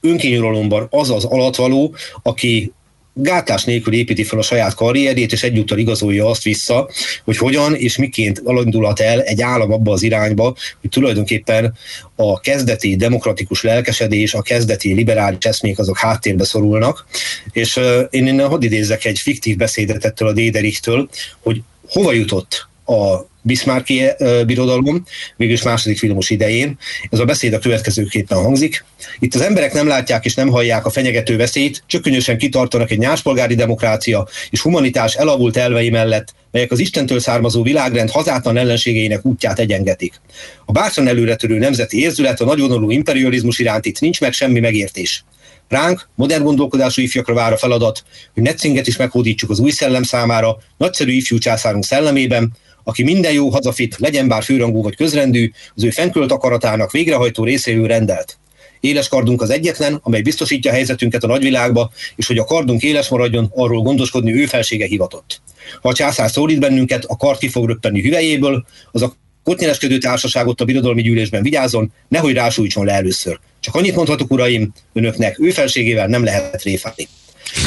[0.00, 2.72] önkényuralomban az az alatvaló, aki
[3.18, 6.90] gátlás nélkül építi fel a saját karrierjét, és egyúttal igazolja azt vissza,
[7.24, 11.74] hogy hogyan és miként alindulhat el egy állam abba az irányba, hogy tulajdonképpen
[12.14, 17.06] a kezdeti demokratikus lelkesedés, a kezdeti liberális eszmék azok háttérbe szorulnak.
[17.52, 21.08] És uh, én innen hadd idézzek egy fiktív beszédet ettől a Déderichtől,
[21.40, 24.02] hogy hova jutott a Bismarcki
[24.46, 25.04] birodalom,
[25.36, 26.78] végülis második filmos idején.
[27.10, 28.84] Ez a beszéd a következőképpen hangzik.
[29.18, 33.54] Itt az emberek nem látják és nem hallják a fenyegető veszélyt, csökkönösen kitartanak egy nyáspolgári
[33.54, 40.20] demokrácia és humanitás elavult elvei mellett, melyek az Istentől származó világrend hazátlan ellenségeinek útját egyengetik.
[40.64, 45.24] A bátran előretörő nemzeti érzület, a nagyvonalú imperializmus iránt itt nincs meg semmi megértés.
[45.68, 48.04] Ránk, modern gondolkodású ifjakra vár a feladat,
[48.34, 52.56] hogy Netzinget is meghódítsuk az új szellem számára, nagyszerű ifjú császárunk szellemében,
[52.88, 57.86] aki minden jó hazafit, legyen bár főrangú vagy közrendű, az ő fenkölt akaratának végrehajtó részéről
[57.86, 58.38] rendelt.
[58.80, 63.52] Éles kardunk az egyetlen, amely biztosítja helyzetünket a nagyvilágba, és hogy a kardunk éles maradjon,
[63.54, 65.40] arról gondoskodni ő felsége hivatott.
[65.82, 70.60] Ha a császár szólít bennünket, a kard ki fog röppenni hüvelyéből, az a kotnyeleskedő társaságot
[70.60, 73.38] a birodalmi gyűlésben vigyázzon, nehogy rásújtson le először.
[73.60, 77.08] Csak annyit mondhatok, uraim, önöknek ő felségével nem lehet réfálni.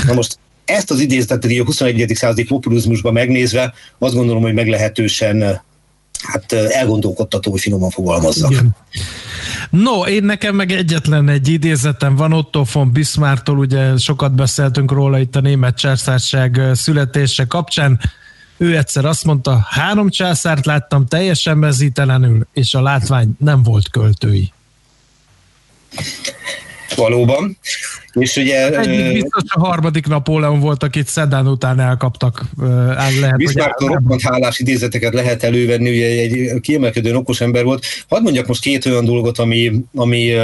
[0.06, 0.38] Na most
[0.70, 2.12] ezt az idézetet a 21.
[2.16, 5.62] századi populizmusban megnézve azt gondolom, hogy meglehetősen
[6.22, 8.54] hát elgondolkodtató, hogy finoman fogalmazzak.
[9.70, 15.20] No, én nekem meg egyetlen egy idézetem van Otto von Bismarcktól, ugye sokat beszéltünk róla
[15.20, 18.00] itt a német császárság születése kapcsán.
[18.58, 24.52] Ő egyszer azt mondta, három császárt láttam teljesen mezítelenül, és a látvány nem volt költői.
[26.96, 27.58] Valóban.
[28.14, 28.80] És ugye...
[28.80, 32.42] Egyik biztos a harmadik Napóleon volt, akit Szedán után elkaptak.
[33.20, 37.86] Lehet, Bismarck roppant hálás idézeteket lehet elővenni, ugye egy kiemelkedően okos ember volt.
[38.08, 40.42] Hadd mondjak most két olyan dolgot, ami, ami uh,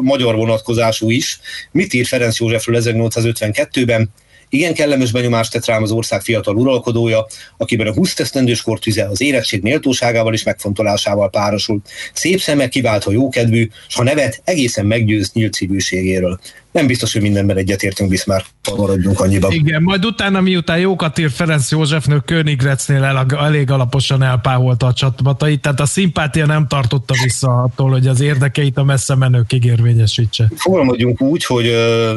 [0.00, 1.40] magyar vonatkozású is.
[1.70, 4.10] Mit ír Ferenc Józsefről 1852-ben?
[4.54, 9.20] Igen kellemes benyomást tett rám az ország fiatal uralkodója, akiben a 20 esztendős kortüze az
[9.20, 11.88] érettség méltóságával és megfontolásával párosult.
[12.12, 16.40] Szép szeme kiváltva jókedvű, s ha nevet, egészen meggyőz nyílt szívűségéről.
[16.74, 19.52] Nem biztos, hogy mindenben egyetértünk Bismarck, maradjunk annyiban.
[19.52, 25.60] Igen, majd utána, miután jókat ír Ferenc Józsefnő Königrecnél el, elég alaposan elpáholta a csapatait,
[25.60, 30.50] tehát a szimpátia nem tartotta vissza attól, hogy az érdekeit a messze menőkig érvényesítse.
[30.56, 31.74] Fogalmazjunk úgy, hogy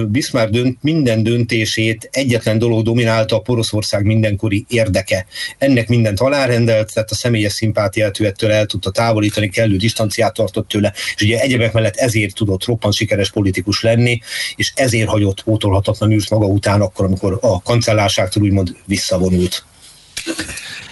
[0.07, 5.25] Bismarck dönt, minden döntését egyetlen dolog dominálta a Poroszország mindenkori érdeke.
[5.57, 10.67] Ennek mindent alárendelt, tehát a személyes szimpátiát ő ettől el tudta távolítani, kellő distanciát tartott
[10.67, 14.19] tőle, és ugye egyebek mellett ezért tudott roppant sikeres politikus lenni,
[14.55, 19.65] és ezért hagyott pótolhatatlan űrt maga után akkor, amikor a kancellárságtól úgymond visszavonult.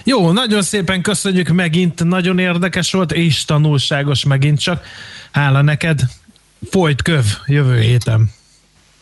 [0.04, 4.84] Jó, nagyon szépen köszönjük megint, nagyon érdekes volt, és tanulságos megint csak.
[5.30, 6.00] Hála neked,
[6.70, 8.30] folyt köv jövő héten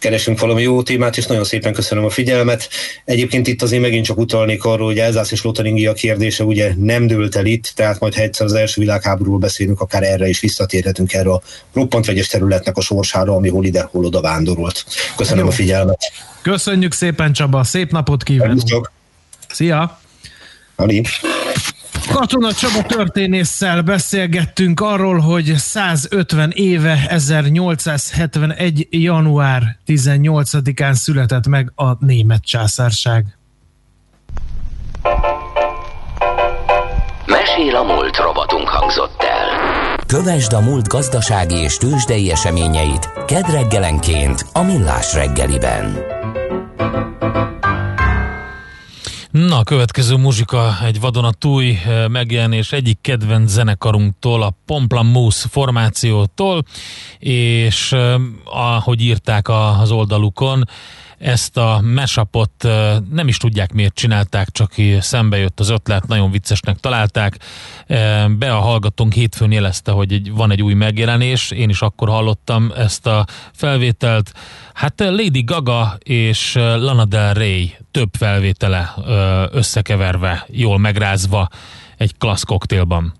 [0.04, 2.68] keresünk valami jó témát, és nagyon szépen köszönöm a figyelmet.
[3.04, 7.36] Egyébként itt azért megint csak utalnék arról, hogy Elzász és Lotaringia kérdése ugye nem dőlt
[7.36, 11.30] el itt, tehát majd ha egyszer az első világháborúról beszélünk, akár erre is visszatérhetünk erre
[11.30, 14.84] a roppant vegyes területnek a sorsára, ami hol ide, hol oda vándorolt.
[15.16, 15.50] Köszönöm jó.
[15.50, 16.12] a figyelmet.
[16.42, 18.92] Köszönjük szépen Csaba, szép napot kívánok!
[19.48, 20.00] Szia!
[20.76, 21.02] Ali.
[22.12, 28.86] Katona Csaba történésszel beszélgettünk arról, hogy 150 éve 1871.
[28.90, 33.38] január 18-án született meg a német császárság.
[37.26, 39.96] Mesél a múlt robotunk hangzott el.
[40.06, 45.96] Kövesd a múlt gazdasági és tőzsdei eseményeit kedd reggelenként a Millás reggeliben.
[49.34, 56.62] Na, a következő muzsika egy vadonatúj eh, megjelenés egyik kedvenc zenekarunktól, a Pomplamoose formációtól,
[57.18, 60.64] és eh, ahogy írták az oldalukon,
[61.24, 62.50] ezt a mesapot
[63.10, 67.38] nem is tudják miért csinálták, csak szembe jött az ötlet, nagyon viccesnek találták.
[68.38, 73.06] Be a hallgatónk hétfőn jelezte, hogy van egy új megjelenés, én is akkor hallottam ezt
[73.06, 74.32] a felvételt,
[74.74, 78.94] Hát Lady Gaga és Lana Del Rey több felvétele
[79.52, 81.48] összekeverve, jól megrázva
[81.96, 83.14] egy klassz koktélban.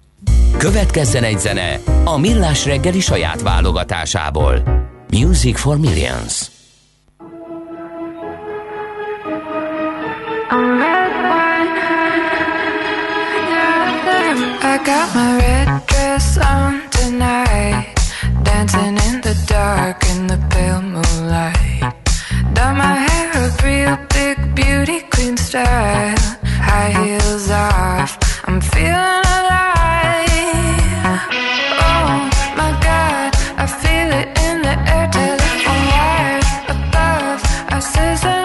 [0.59, 4.63] Következzen egy zene a Millás reggeli saját válogatásából.
[5.11, 6.54] Music for Millions.
[14.67, 17.95] I got my red dress on tonight
[18.43, 21.95] Dancing in the dark in the pale moonlight.
[22.53, 26.17] Done my hair up real big beauty queen style.
[26.45, 30.31] High heels off, I'm feeling alive.
[31.87, 32.31] Oh
[32.61, 35.09] my god, I feel it in the air.
[35.11, 38.44] Telephone wires above, I sizzle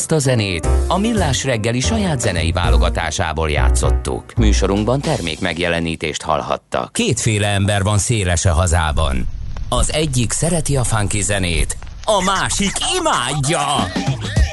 [0.00, 4.34] Ezt a zenét a Millás reggeli saját zenei válogatásából játszottuk.
[4.36, 6.92] Műsorunkban termék megjelenítést hallhattak.
[6.92, 9.28] Kétféle ember van széles a hazában.
[9.68, 13.64] Az egyik szereti a funky zenét, a másik imádja.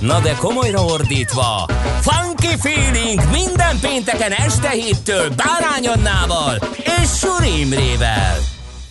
[0.00, 1.68] Na de komolyra ordítva,
[2.00, 8.36] Funky Feeling minden pénteken este héttől Bárány Annával és Suri Imrével.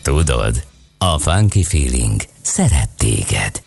[0.01, 0.63] Tudod,
[0.97, 3.61] a Funky Feeling szeret téged.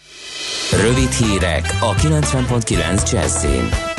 [0.70, 3.91] Rövid hírek a 90.9 Jazzin.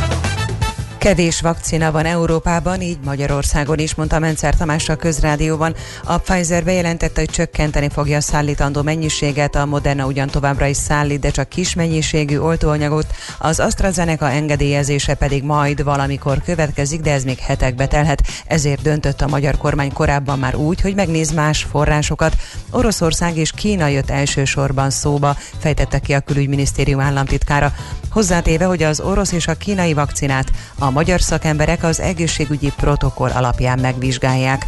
[1.04, 5.76] Kevés vakcina van Európában, így Magyarországon is, mondta Mencer Tamás a közrádióban.
[6.04, 11.20] A Pfizer bejelentette, hogy csökkenteni fogja a szállítandó mennyiséget, a Moderna ugyan továbbra is szállít,
[11.20, 13.06] de csak kis mennyiségű oltóanyagot,
[13.38, 18.22] az AstraZeneca engedélyezése pedig majd valamikor következik, de ez még hetekbe telhet.
[18.46, 22.36] Ezért döntött a magyar kormány korábban már úgy, hogy megnéz más forrásokat.
[22.72, 27.74] Oroszország és Kína jött elsősorban szóba, fejtette ki a külügyminisztérium államtitkára.
[28.14, 33.80] Hozzátéve, hogy az orosz és a kínai vakcinát a magyar szakemberek az egészségügyi protokoll alapján
[33.80, 34.66] megvizsgálják.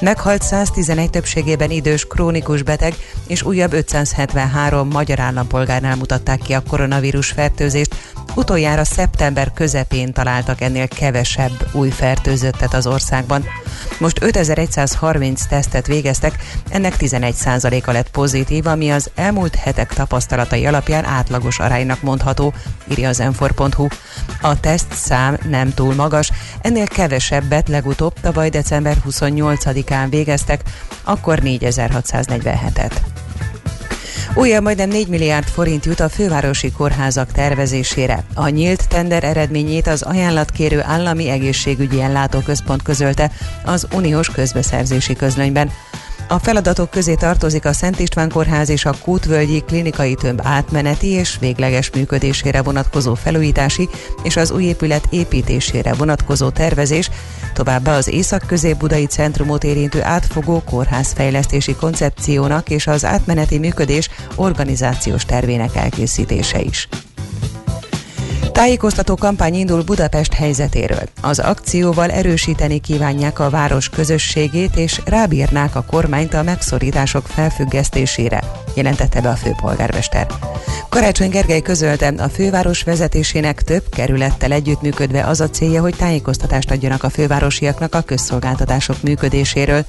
[0.00, 2.94] Meghalt 111 többségében idős krónikus beteg,
[3.26, 7.94] és újabb 573 magyar állampolgárnál mutatták ki a koronavírus fertőzést.
[8.34, 13.44] Utoljára szeptember közepén találtak ennél kevesebb új fertőzöttet az országban.
[13.98, 21.58] Most 5130 tesztet végeztek, ennek 11%-a lett pozitív, ami az elmúlt hetek tapasztalatai alapján átlagos
[21.58, 22.54] aránynak mondható,
[22.90, 23.86] írja az enfor.hu.
[24.40, 30.62] A teszt szám nem túl magas, ennél kevesebbet legutóbb tavaly december 28-án végeztek,
[31.04, 32.92] akkor 4647-et.
[34.34, 38.24] Újabb majdnem 4 milliárd forint jut a fővárosi kórházak tervezésére.
[38.34, 43.30] A nyílt tender eredményét az ajánlatkérő állami egészségügyi ellátóközpont közölte
[43.64, 45.70] az uniós közbeszerzési közlönyben.
[46.28, 51.36] A feladatok közé tartozik a Szent István Kórház és a Kútvölgyi klinikai tömb átmeneti és
[51.38, 53.88] végleges működésére vonatkozó felújítási
[54.22, 57.10] és az új épület építésére vonatkozó tervezés,
[57.54, 66.60] továbbá az Észak-Közép-Budai Centrumot érintő átfogó kórházfejlesztési koncepciónak és az átmeneti működés organizációs tervének elkészítése
[66.60, 66.88] is.
[68.52, 71.02] Tájékoztató kampány indul Budapest helyzetéről.
[71.20, 78.42] Az akcióval erősíteni kívánják a város közösségét és rábírnák a kormányt a megszorítások felfüggesztésére,
[78.74, 80.26] jelentette be a főpolgármester.
[80.88, 87.02] Karácsony Gergely közölte, a főváros vezetésének több kerülettel együttműködve az a célja, hogy tájékoztatást adjanak
[87.02, 89.84] a fővárosiaknak a közszolgáltatások működéséről,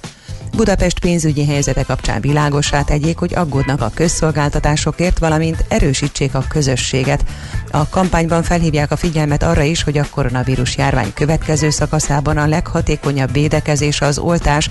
[0.55, 7.23] Budapest pénzügyi helyzete kapcsán világosá tegyék, hogy aggódnak a közszolgáltatásokért, valamint erősítsék a közösséget.
[7.71, 13.31] A kampányban felhívják a figyelmet arra is, hogy a koronavírus járvány következő szakaszában a leghatékonyabb
[13.31, 14.69] védekezés az oltás,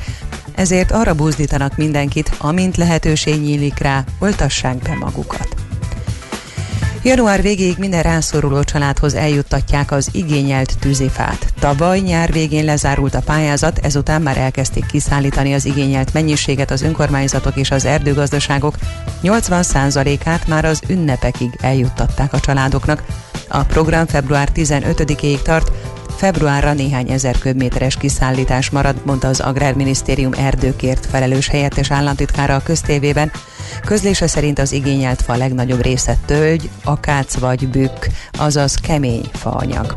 [0.54, 5.65] ezért arra buzdítanak mindenkit, amint lehetőség nyílik rá, oltassák be magukat.
[7.06, 11.52] Január végéig minden rászoruló családhoz eljuttatják az igényelt tűzifát.
[11.58, 17.56] Tavaly nyár végén lezárult a pályázat, ezután már elkezdték kiszállítani az igényelt mennyiséget az önkormányzatok
[17.56, 18.74] és az erdőgazdaságok.
[19.22, 23.02] 80%-át már az ünnepekig eljuttatták a családoknak.
[23.48, 25.70] A program február 15-ig tart,
[26.16, 33.30] Februárra néhány ezer köbméteres kiszállítás marad, mondta az Agrárminisztérium erdőkért felelős helyettes államtitkára a köztévében.
[33.84, 38.04] Közlése szerint az igényelt fa legnagyobb része tölgy, akác vagy bükk,
[38.38, 39.92] azaz kemény faanyag.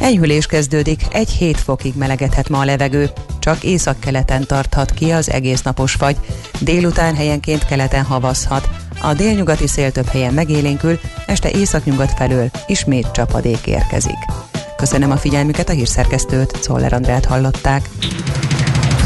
[0.00, 5.62] Enyhülés kezdődik, egy hét fokig melegedhet ma a levegő, csak északkeleten tarthat ki az egész
[5.62, 6.16] napos fagy,
[6.60, 8.68] délután helyenként keleten havazhat,
[9.02, 14.18] a délnyugati szél több helyen megélénkül, este északnyugat felől ismét csapadék érkezik.
[14.76, 17.88] Köszönöm a figyelmüket, a hírszerkesztőt, Czoller Andrát hallották.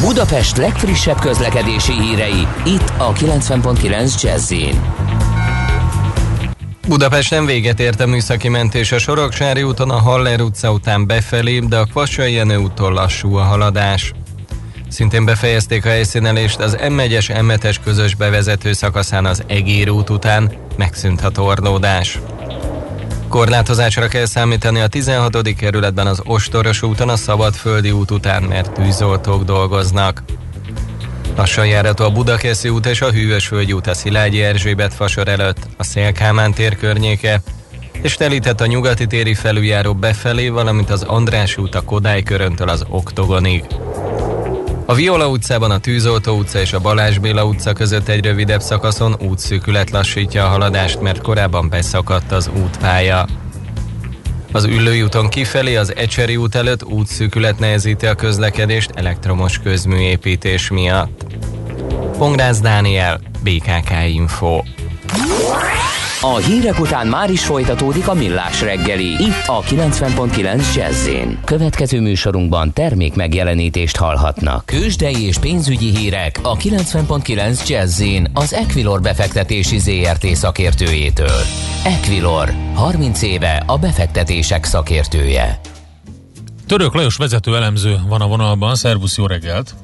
[0.01, 4.53] Budapest legfrissebb közlekedési hírei, itt a 90.9 jazz
[6.89, 11.77] Budapesten véget ért a műszaki mentés a Soroksári úton, a Haller utca után befelé, de
[11.77, 14.12] a Kvassai Jenő úton lassú a haladás.
[14.89, 21.25] Szintén befejezték a helyszínelést az M1-es M7-es közös bevezető szakaszán az Egér út után, megszűnt
[21.25, 22.18] a torlódás.
[23.31, 25.55] Korlátozásra kell számítani a 16.
[25.57, 30.22] kerületben az Ostoros úton a Szabadföldi út után, mert tűzoltók dolgoznak.
[31.37, 35.83] Lassan járható a Budakeszi út és a Hűvösvölgyi út a Szilágyi Erzsébet fasor előtt, a
[35.83, 37.43] Szélkámán tér környéke,
[38.03, 42.85] és telített a nyugati téri felüljáró befelé, valamint az András út a Kodály köröntől az
[42.89, 43.64] Oktogonig.
[44.91, 49.16] A Viola utcában a Tűzoltó utca és a Balázs Béla utca között egy rövidebb szakaszon
[49.28, 53.26] útszűkület lassítja a haladást, mert korábban beszakadt az útpálya.
[54.53, 61.26] Az Üllői úton kifelé az Ecseri út előtt útszűkület nehezíti a közlekedést elektromos közműépítés miatt.
[62.18, 64.62] Pongrász Dániel, BKK Info.
[66.23, 69.07] A hírek után már is folytatódik a millás reggeli.
[69.07, 71.09] Itt a 90.9 jazz
[71.45, 74.66] Következő műsorunkban termék megjelenítést hallhatnak.
[74.66, 78.03] Kősdei és pénzügyi hírek a 90.9 jazz
[78.35, 81.41] az Equilor befektetési ZRT szakértőjétől.
[81.85, 85.61] Equilor, 30 éve a befektetések szakértője.
[86.66, 88.75] Török Lajos vezető elemző van a vonalban.
[88.75, 89.75] Szervusz, jó reggelt!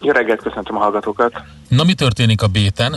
[0.00, 1.32] Jó reggelt, köszöntöm a hallgatókat!
[1.68, 2.94] Na, mi történik a béten?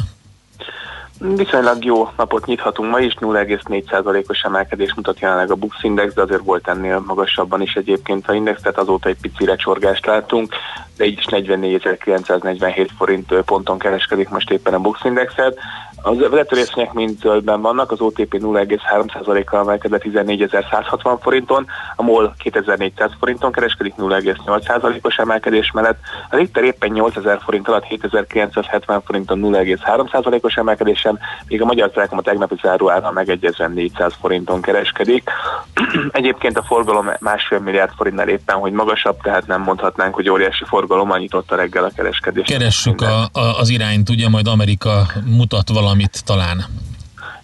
[1.20, 6.44] Viszonylag jó napot nyithatunk ma is, 0,4%-os emelkedés mutat jelenleg a Bux Index, de azért
[6.44, 10.54] volt ennél magasabban is egyébként a index, tehát azóta egy pici lecsorgást látunk,
[10.98, 15.60] de így is 44.947 forint ponton kereskedik most éppen a Bux Indexet.
[16.02, 23.12] Az vezető részvények mind zöldben vannak, az OTP 0,3%-kal emelkedett 14.160 forinton, a MOL 2.400
[23.20, 31.20] forinton kereskedik 0,8%-os emelkedés mellett, a Ritter éppen 8.000 forint alatt 7.970 forinton 0,3%-os emelkedésen,
[31.48, 35.30] míg a Magyar Telekom a tegnapi záróára megegyezően 400 forinton kereskedik.
[36.12, 41.18] Egyébként a forgalom másfél milliárd forintnál éppen, hogy magasabb, tehát nem mondhatnánk, hogy óriási forgalommal
[41.18, 42.48] nyitotta reggel a kereskedés.
[42.48, 46.66] Keressük a, a, az irányt, ugye majd Amerika mutat valami valamit talán.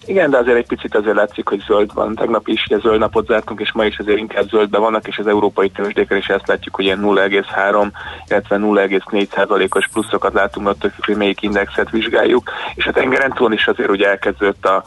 [0.06, 2.16] Igen, de azért egy picit azért látszik, hogy zöld van.
[2.16, 5.28] Tegnap is ugye zöld napot zártunk, és ma is azért inkább zöldben vannak, és az
[5.28, 7.92] európai tőzsdéken is ezt látjuk, hogy ilyen 0,3,
[8.28, 12.52] illetve 0,4 százalékos pluszokat látunk, attól függ, hogy melyik indexet vizsgáljuk.
[12.76, 14.84] És a tengeren túl is azért ugye elkezdődött a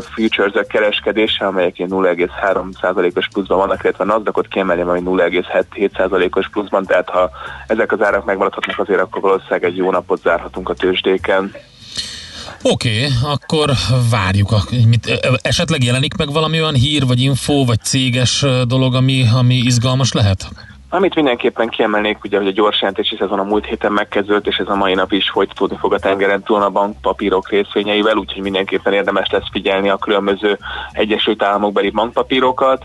[0.00, 6.48] futures kereskedése, amelyek ilyen 0,3 százalékos pluszban vannak, illetve a NASDAQ-ot kiemeljem, ami 0,7 százalékos
[6.48, 7.30] pluszban, tehát ha
[7.66, 11.52] ezek az árak megmaradhatnak, azért akkor valószínűleg egy jó napot zárhatunk a tőzsdéken.
[12.62, 13.70] Oké, okay, akkor
[14.10, 14.52] várjuk.
[14.52, 19.54] A, mit, esetleg jelenik meg valami olyan hír, vagy info, vagy céges dolog, ami, ami
[19.54, 20.48] izgalmas lehet?
[20.92, 24.68] Amit mindenképpen kiemelnék, ugye, hogy a gyors jelentési szezon a múlt héten megkezdődött, és ez
[24.68, 29.30] a mai nap is folytatódni fog a tengeren túl a bankpapírok részvényeivel, úgyhogy mindenképpen érdemes
[29.30, 30.58] lesz figyelni a különböző
[30.92, 32.84] Egyesült Államokbeli bankpapírokat,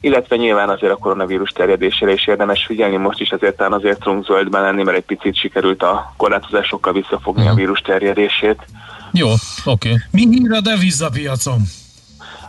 [0.00, 4.24] illetve nyilván azért a koronavírus terjedésére is érdemes figyelni, most is azért talán azért tudunk
[4.24, 7.46] zöldben lenni, mert egy picit sikerült a korlátozásokkal visszafogni uh-huh.
[7.46, 7.60] a mhm.
[7.60, 8.66] vírus terjedését.
[9.12, 9.28] Jó,
[9.64, 9.88] oké.
[9.88, 9.94] Okay.
[10.10, 11.60] Mi hír a devizapiacon?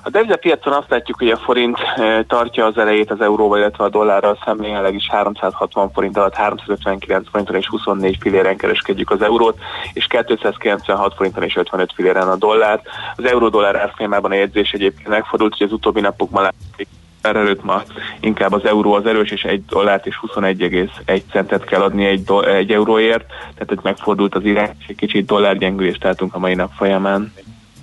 [0.07, 3.89] A devizapiacon azt látjuk, hogy a forint eh, tartja az elejét az euróval, illetve a
[3.89, 9.57] dollárral szemben jelenleg is 360 forint alatt 359 forinton és 24 filléren kereskedjük az eurót,
[9.93, 12.87] és 296 forinton és 55 filléren a dollárt.
[13.15, 16.87] Az euró-dollár árfolyamában a jegyzés egyébként megfordult, hogy az utóbbi napokban látszik
[17.35, 17.83] előtt ma
[18.19, 22.45] inkább az euró az erős, és egy dollárt és 21,1 centet kell adni egy, do-
[22.45, 26.71] egy euróért, tehát hogy megfordult az irány, és egy kicsit dollárgyengülést látunk a mai nap
[26.77, 27.33] folyamán.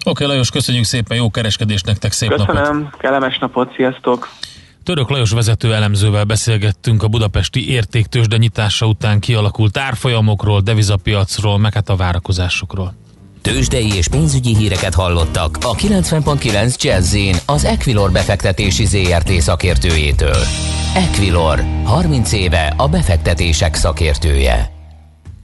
[0.07, 2.69] Oké, okay, Lajos, köszönjük szépen, jó kereskedést nektek, szép Köszönöm, napot!
[2.71, 4.29] Köszönöm, kellemes napot, sziasztok!
[4.85, 11.89] Török Lajos vezető elemzővel beszélgettünk a budapesti értéktősde nyitása után kialakult árfolyamokról, devizapiacról, meg hát
[11.89, 12.95] a várakozásokról.
[13.45, 17.17] Tőzsdei és pénzügyi híreket hallottak a 90.9 jazz
[17.47, 20.37] az Equilor befektetési ZRT szakértőjétől.
[20.95, 24.73] Equilor, 30 éve a befektetések szakértője.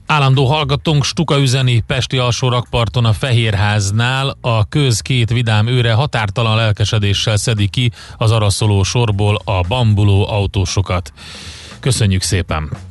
[0.05, 6.55] Állandó hallgatónk Stuka üzeni Pesti alsó rakparton a Fehérháznál a köz két vidám őre határtalan
[6.55, 11.13] lelkesedéssel szedi ki az araszoló sorból a bambuló autósokat.
[11.79, 12.90] Köszönjük szépen!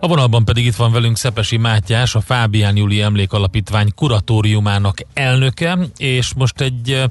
[0.00, 6.34] A vonalban pedig itt van velünk Szepesi Mátyás, a Fábián Júli Emlékalapítvány kuratóriumának elnöke, és
[6.34, 7.02] most egy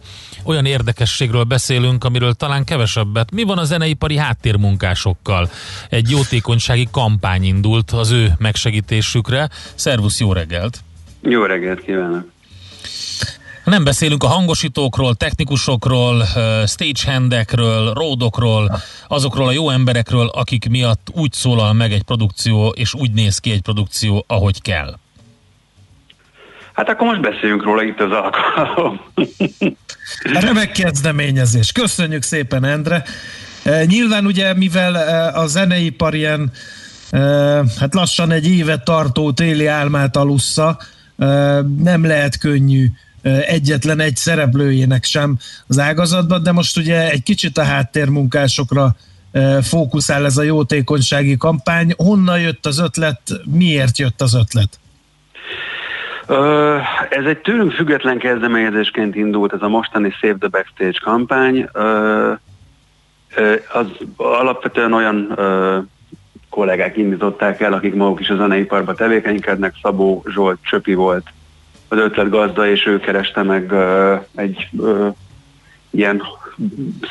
[0.43, 3.31] olyan érdekességről beszélünk, amiről talán kevesebbet.
[3.31, 5.49] Mi van a zeneipari háttérmunkásokkal?
[5.89, 9.49] Egy jótékonysági kampány indult az ő megsegítésükre.
[9.75, 10.83] Szervusz, jó reggelt!
[11.21, 12.25] Jó reggelt kívánok!
[13.69, 16.23] Nem beszélünk a hangosítókról, technikusokról,
[16.67, 18.71] stagehandekről, ródokról,
[19.07, 23.51] azokról a jó emberekről, akik miatt úgy szólal meg egy produkció, és úgy néz ki
[23.51, 24.97] egy produkció, ahogy kell.
[26.73, 29.01] Hát akkor most beszéljünk róla itt az alkalom.
[30.41, 31.71] Remek kezdeményezés.
[31.71, 33.03] Köszönjük szépen, Endre.
[33.85, 34.95] Nyilván ugye, mivel
[35.35, 36.51] a zeneipar ilyen
[37.79, 40.77] hát lassan egy évet tartó téli álmát alussza,
[41.77, 42.91] nem lehet könnyű
[43.47, 48.95] egyetlen egy szereplőjének sem az ágazatban, de most ugye egy kicsit a háttérmunkásokra
[49.61, 51.93] fókuszál ez a jótékonysági kampány.
[51.97, 54.79] Honnan jött az ötlet, miért jött az ötlet?
[57.09, 61.69] Ez egy tőlünk független kezdeményezésként indult ez a mostani Save the Backstage kampány.
[63.73, 65.39] Az alapvetően olyan
[66.49, 69.75] kollégák indították el, akik maguk is a zeneiparban tevékenykednek.
[69.81, 71.27] Szabó Zsolt Csöpi volt
[71.89, 73.73] az ötlet gazda, és ő kereste meg
[74.35, 74.69] egy
[75.89, 76.21] ilyen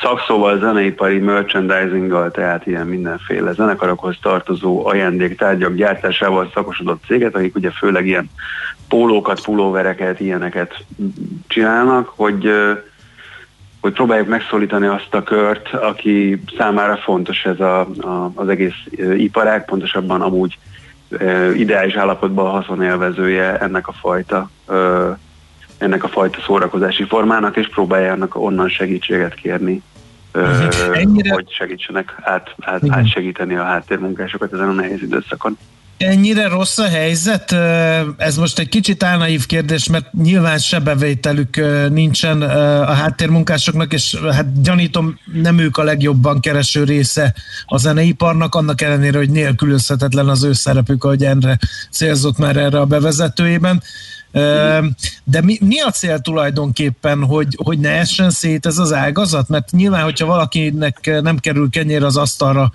[0.01, 8.07] szakszóval zeneipari merchandisinggal, tehát ilyen mindenféle zenekarokhoz tartozó ajándéktárgyak gyártásával szakosodott céget, akik ugye főleg
[8.07, 8.29] ilyen
[8.87, 10.83] pólókat, pulóvereket, ilyeneket
[11.47, 12.51] csinálnak, hogy,
[13.81, 18.83] hogy próbáljuk megszólítani azt a kört, aki számára fontos ez a, a, az egész
[19.17, 20.57] iparág, pontosabban amúgy
[21.55, 24.49] ideális állapotban a haszonélvezője ennek a fajta
[25.77, 29.81] ennek a fajta szórakozási formának, és próbáljanak onnan segítséget kérni,
[30.93, 31.33] Ennyire...
[31.33, 35.57] hogy segítsenek át, át, átsegíteni a háttérmunkásokat ezen a nehéz időszakon.
[35.99, 37.51] Ennyire rossz a helyzet?
[38.17, 42.41] Ez most egy kicsit álnaív kérdés, mert nyilván se bevételük nincsen
[42.81, 47.33] a háttérmunkásoknak, és hát gyanítom, nem ők a legjobban kereső része
[47.65, 51.57] a zeneiparnak, annak ellenére, hogy nélkülözhetetlen az ő szerepük, ahogy Endre
[51.91, 53.83] célzott már erre a bevezetőjében.
[55.23, 59.49] De mi, mi a cél tulajdonképpen, hogy, hogy ne essen szét ez az ágazat?
[59.49, 62.71] Mert nyilván, hogyha valakinek nem kerül kenyér az asztalra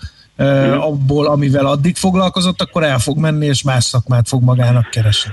[0.81, 5.33] abból, amivel addig foglalkozott, akkor el fog menni, és más szakmát fog magának keresni.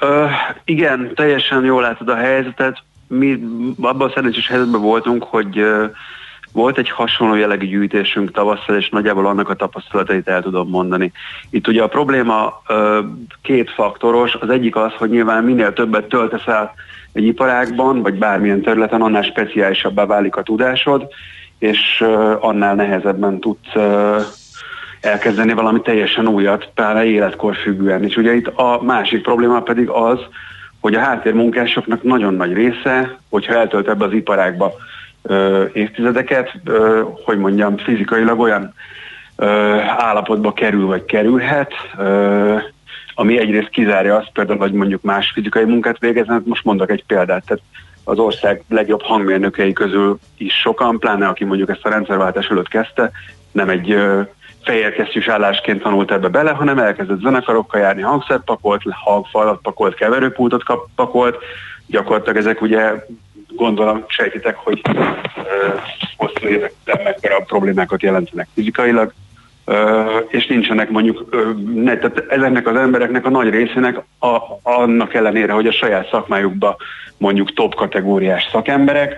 [0.00, 0.30] Uh,
[0.64, 2.82] igen, teljesen jól látod a helyzetet.
[3.06, 3.38] Mi
[3.80, 5.84] abban a szerencsés helyzetben voltunk, hogy uh,
[6.52, 11.12] volt egy hasonló jellegű gyűjtésünk tavasszal, és nagyjából annak a tapasztalatait el tudom mondani.
[11.50, 12.98] Itt ugye a probléma uh,
[13.42, 14.34] két faktoros.
[14.34, 16.72] Az egyik az, hogy nyilván minél többet töltesz el
[17.12, 21.06] egy iparágban, vagy bármilyen területen, annál speciálisabbá válik a tudásod,
[21.58, 22.04] és
[22.40, 23.72] annál nehezebben tudsz
[25.00, 28.04] elkezdeni valami teljesen újat, pláne életkor függően.
[28.04, 30.18] És ugye itt a másik probléma pedig az,
[30.80, 34.72] hogy a háttérmunkásoknak nagyon nagy része, hogyha eltölt ebbe az iparágba
[35.22, 36.60] ö, évtizedeket,
[37.24, 38.74] hogy mondjam, fizikailag olyan
[39.98, 41.72] állapotba kerül vagy kerülhet,
[43.14, 46.44] ami egyrészt kizárja azt például, hogy mondjuk más fizikai munkát végeznek.
[46.44, 47.62] Most mondok egy példát, tehát
[48.08, 53.10] az ország legjobb hangmérnökei közül is sokan, pláne aki mondjuk ezt a rendszerváltás előtt kezdte,
[53.52, 53.96] nem egy
[54.62, 60.62] fehérkesztyűs állásként tanult ebbe bele, hanem elkezdett zenekarokkal járni, hangszert pakolt, hangfalat pakolt, keverőpultot
[60.94, 61.36] pakolt,
[61.86, 63.04] gyakorlatilag ezek ugye
[63.56, 64.80] gondolom sejtitek, hogy
[66.16, 69.12] hosszú években mekkora problémákat jelentenek fizikailag,
[70.28, 71.36] és nincsenek mondjuk,
[71.74, 76.76] ne, tehát ezeknek az embereknek a nagy részének a, annak ellenére, hogy a saját szakmájukban
[77.16, 79.16] mondjuk top kategóriás szakemberek,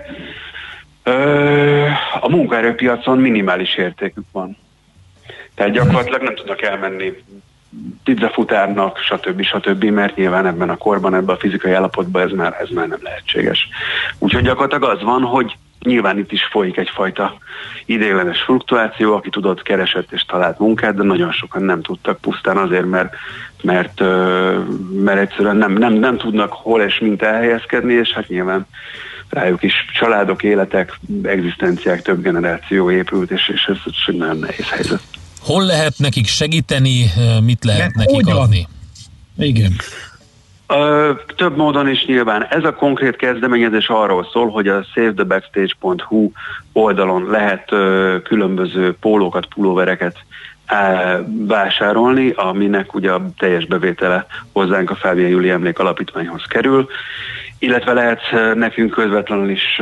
[2.21, 4.57] a munkaerőpiacon minimális értékük van.
[5.55, 7.13] Tehát gyakorlatilag nem tudnak elmenni
[8.03, 9.41] pizzafutárnak, stb.
[9.41, 12.99] stb., mert nyilván ebben a korban, ebben a fizikai állapotban ez már, ez már nem
[13.01, 13.67] lehetséges.
[14.19, 17.37] Úgyhogy gyakorlatilag az van, hogy nyilván itt is folyik egyfajta
[17.85, 22.85] ideiglenes fluktuáció, aki tudott, keresett és talált munkát, de nagyon sokan nem tudtak pusztán azért,
[22.85, 23.13] mert,
[23.61, 23.99] mert,
[24.93, 28.67] mert egyszerűen nem, nem, nem tudnak hol és mint elhelyezkedni, és hát nyilván
[29.29, 35.01] rájuk is családok, életek, egzisztenciák, több generáció épült, és, és ez egy nagyon nehéz helyzet.
[35.41, 37.11] Hol lehet nekik segíteni,
[37.43, 38.37] mit lehet nekik hogyan?
[38.37, 38.67] adni?
[39.37, 39.71] Igen.
[41.35, 42.45] Több módon is nyilván.
[42.49, 46.31] Ez a konkrét kezdeményezés arról szól, hogy a savethebackstage.hu
[46.73, 47.65] oldalon lehet
[48.23, 50.17] különböző pólókat, pulóvereket
[51.47, 56.87] vásárolni, aminek ugye a teljes bevétele hozzánk a Fábia Júli Emlék Alapítványhoz kerül,
[57.61, 58.21] illetve lehet
[58.55, 59.81] nekünk közvetlenül is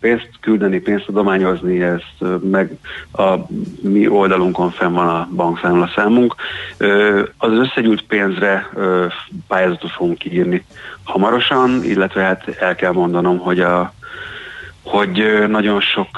[0.00, 2.70] pénzt küldeni, pénzt adományozni, ezt meg
[3.12, 3.34] a
[3.82, 6.34] mi oldalunkon fenn van a bankszámla számunk.
[7.38, 8.70] Az összegyűlt pénzre
[9.48, 10.64] pályázatot fogunk kiírni
[11.04, 13.92] hamarosan, illetve hát el kell mondanom, hogy a
[14.86, 16.08] hogy nagyon sok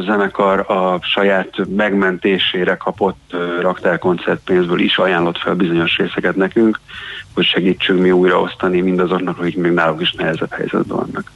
[0.00, 6.80] zenekar a saját megmentésére kapott raktárkoncertpénzből is ajánlott fel bizonyos részeket nekünk,
[7.34, 11.30] hogy segítsünk mi újraosztani mindazoknak, akik még náluk is nehezebb helyzetben vannak.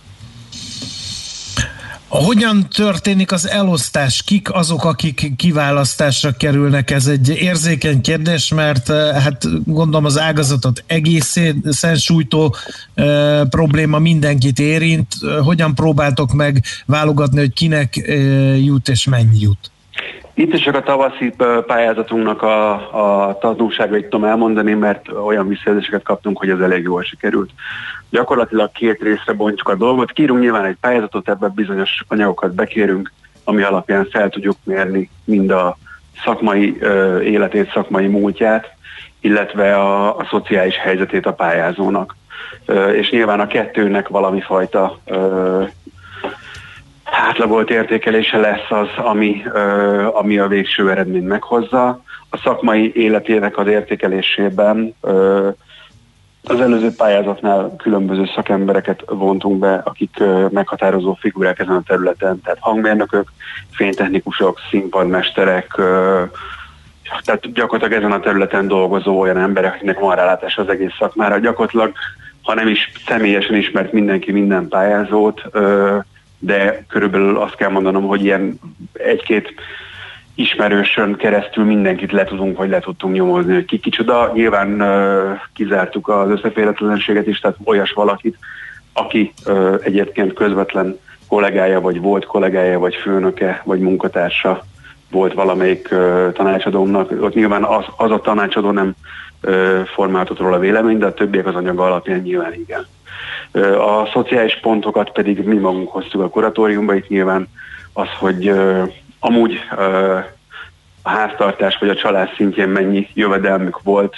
[2.09, 4.22] Hogyan történik az elosztás?
[4.22, 6.90] Kik azok, akik kiválasztásra kerülnek?
[6.90, 11.62] Ez egy érzékeny kérdés, mert eh, hát gondolom az ágazatot egészen
[11.96, 12.54] sújtó
[12.94, 15.12] e, probléma mindenkit érint.
[15.42, 18.12] Hogyan próbáltok meg válogatni, hogy kinek e,
[18.56, 19.70] jut és mennyi jut?
[20.39, 21.34] Itt is csak a tavaszi
[21.66, 27.51] pályázatunknak a, a tanulságait tudom elmondani, mert olyan visszajelzéseket kaptunk, hogy ez elég jól sikerült.
[28.11, 30.12] Gyakorlatilag két részre bontjuk a dolgot.
[30.12, 33.12] Kírunk nyilván egy pályázatot, ebben bizonyos anyagokat bekérünk,
[33.45, 35.78] ami alapján fel tudjuk mérni mind a
[36.24, 38.66] szakmai ö, életét, szakmai múltját,
[39.20, 42.16] illetve a, a szociális helyzetét a pályázónak.
[42.64, 44.99] Ö, és nyilván a kettőnek valami fajta
[47.11, 52.02] átlagolt értékelése lesz az, ami, ö, ami a végső eredményt meghozza.
[52.30, 55.48] A szakmai életének az értékelésében ö,
[56.48, 63.28] az előző pályázatnál különböző szakembereket vontunk be, akik meghatározó figurák ezen a területen, tehát hangmérnökök,
[63.70, 65.74] fénytechnikusok, színpadmesterek,
[67.24, 71.38] tehát gyakorlatilag ezen a területen dolgozó olyan emberek, akiknek van rálátás az egész szakmára.
[71.38, 71.92] Gyakorlatilag,
[72.42, 75.42] ha nem is személyesen ismert mindenki minden pályázót,
[76.39, 78.61] de körülbelül azt kell mondanom, hogy ilyen
[78.93, 79.55] egy-két
[80.34, 84.30] ismerősön keresztül mindenkit le tudunk, vagy le tudtunk nyomozni, hogy ki kicsoda.
[84.34, 88.36] Nyilván uh, kizártuk az összeférhetetlenséget is, tehát olyas valakit,
[88.93, 94.64] aki uh, egyébként közvetlen kollégája, vagy volt kollégája, vagy főnöke, vagy munkatársa
[95.11, 97.11] volt valamelyik uh, tanácsadómnak.
[97.20, 98.95] Ott nyilván az, az a tanácsadó nem
[99.95, 102.86] formáltott róla vélemény, de a többiek az anyaga alapján nyilván igen.
[103.78, 107.49] A szociális pontokat pedig mi magunk hoztuk a kuratóriumba, itt nyilván
[107.92, 108.53] az, hogy
[109.18, 109.59] amúgy
[111.03, 114.16] a háztartás vagy a család szintjén mennyi jövedelmük volt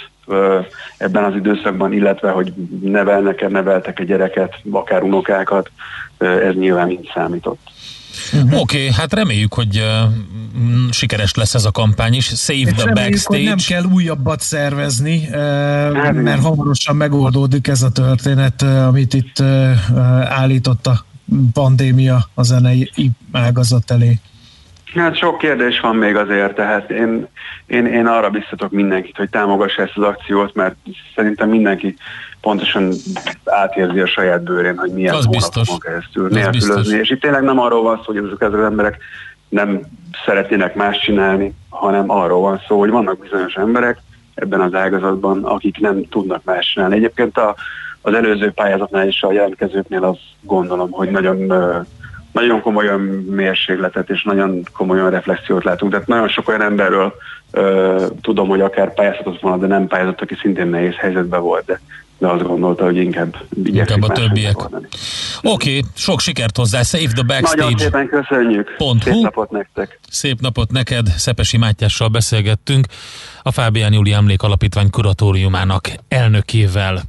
[0.97, 5.69] ebben az időszakban, illetve hogy nevelnek-e, neveltek-e gyereket, akár unokákat,
[6.17, 7.59] ez nyilván mind számított.
[8.33, 8.59] Uh-huh.
[8.59, 12.25] Oké, okay, hát reméljük, hogy uh, sikeres lesz ez a kampány is.
[12.25, 13.37] Save És the reméljük, backstage.
[13.37, 19.39] hogy nem kell újabbat szervezni, uh, mert hamarosan megoldódik ez a történet, uh, amit itt
[19.39, 19.71] uh,
[20.29, 21.05] állított a
[21.53, 22.91] pandémia a zenei
[23.31, 24.19] ágazat elé.
[24.93, 27.27] Hát sok kérdés van még azért, tehát én,
[27.65, 30.75] én, én arra biztatok mindenkit, hogy támogassa ezt az akciót, mert
[31.15, 31.95] szerintem mindenki
[32.41, 32.91] pontosan
[33.45, 36.97] átérzi a saját bőrén, hogy milyen az hónapokon keresztül nélkülözni.
[36.97, 38.97] És itt tényleg nem arról van szó, hogy ezek az emberek
[39.49, 39.81] nem
[40.25, 44.01] szeretnének más csinálni, hanem arról van szó, hogy vannak bizonyos emberek
[44.33, 46.95] ebben az ágazatban, akik nem tudnak más csinálni.
[46.95, 47.55] Egyébként a,
[48.01, 51.53] az előző pályázatnál és a jelentkezőknél azt gondolom, hogy nagyon
[52.31, 55.91] nagyon komolyan mérségletet és nagyon komolyan reflexiót látunk.
[55.91, 57.13] Tehát nagyon sok olyan emberről
[57.51, 61.79] ö, tudom, hogy akár pályázatot volna, de nem pályázott, aki szintén nehéz helyzetben volt, de
[62.21, 64.57] de azt gondolta, hogy inkább Inkább a többiek.
[64.63, 64.71] Oké,
[65.41, 67.61] okay, sok sikert hozzá, Save the Backstage.
[67.61, 68.75] Nagyon szépen köszönjük.
[68.77, 69.99] Pont Szép napot nektek.
[70.09, 72.85] Szép napot neked, Szepesi Mátyással beszélgettünk,
[73.41, 77.01] a Fábián Júli Emlék Alapítvány kuratóriumának elnökével.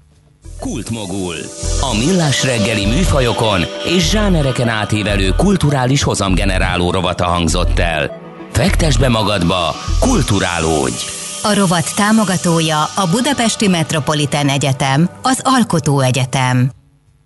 [0.61, 1.35] Kultmogul.
[1.81, 3.61] A millás reggeli műfajokon
[3.97, 8.21] és zsánereken átívelő kulturális hozamgeneráló rovata hangzott el.
[8.53, 11.22] Fektes be magadba, kulturálódj!
[11.45, 16.71] A rovat támogatója a Budapesti Metropolitán Egyetem, az Alkotó Egyetem.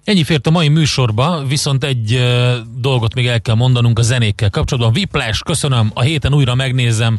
[0.05, 4.51] Ennyi fért a mai műsorba, viszont egy uh, dolgot még el kell mondanunk a zenékkel
[4.51, 4.93] kapcsolatban.
[4.95, 7.19] Whiplash, köszönöm, a héten újra megnézem,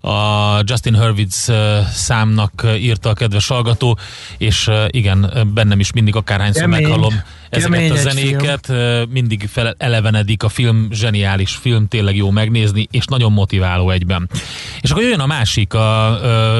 [0.00, 1.52] a Justin Hurwitz
[1.92, 3.98] számnak írta a kedves hallgató,
[4.38, 6.82] és igen, bennem is mindig akárhányszor Kemény.
[6.82, 7.22] meghallom
[7.56, 9.10] ezeket a zenéket, film.
[9.10, 14.28] mindig fel elevenedik a film, zseniális film, tényleg jó megnézni, és nagyon motiváló egyben.
[14.80, 16.06] És akkor jön a másik, a,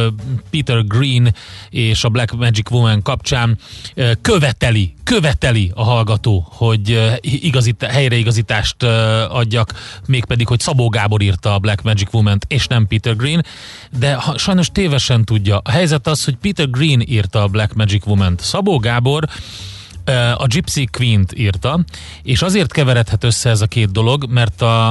[0.06, 0.14] a
[0.50, 1.34] Peter Green
[1.70, 3.58] és a Black Magic Woman kapcsán
[4.20, 8.82] követeli, követeli követeli a hallgató, hogy igazít, helyreigazítást
[9.28, 9.72] adjak,
[10.06, 13.44] mégpedig, hogy Szabó Gábor írta a Black Magic Woman-t, és nem Peter Green,
[13.98, 15.60] de ha, sajnos tévesen tudja.
[15.64, 18.40] A helyzet az, hogy Peter Green írta a Black Magic Woman-t.
[18.40, 19.28] Szabó Gábor
[20.36, 21.84] a Gypsy Queen-t írta,
[22.22, 24.88] és azért keveredhet össze ez a két dolog, mert a,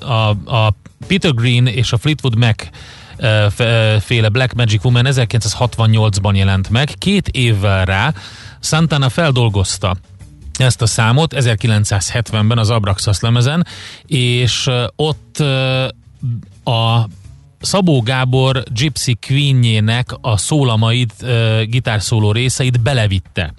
[0.00, 0.74] a, a
[1.06, 2.68] Peter Green és a Fleetwood Mac
[4.00, 6.94] féle Black Magic Woman 1968-ban jelent meg.
[6.98, 8.14] Két évvel rá
[8.60, 9.96] Santana feldolgozta
[10.58, 13.66] ezt a számot 1970-ben az Abraxas lemezen,
[14.06, 15.38] és ott
[16.64, 17.06] a
[17.60, 21.24] Szabó Gábor Gypsy Queenjének a szólamait,
[21.64, 23.54] gitárszóló részeit belevitte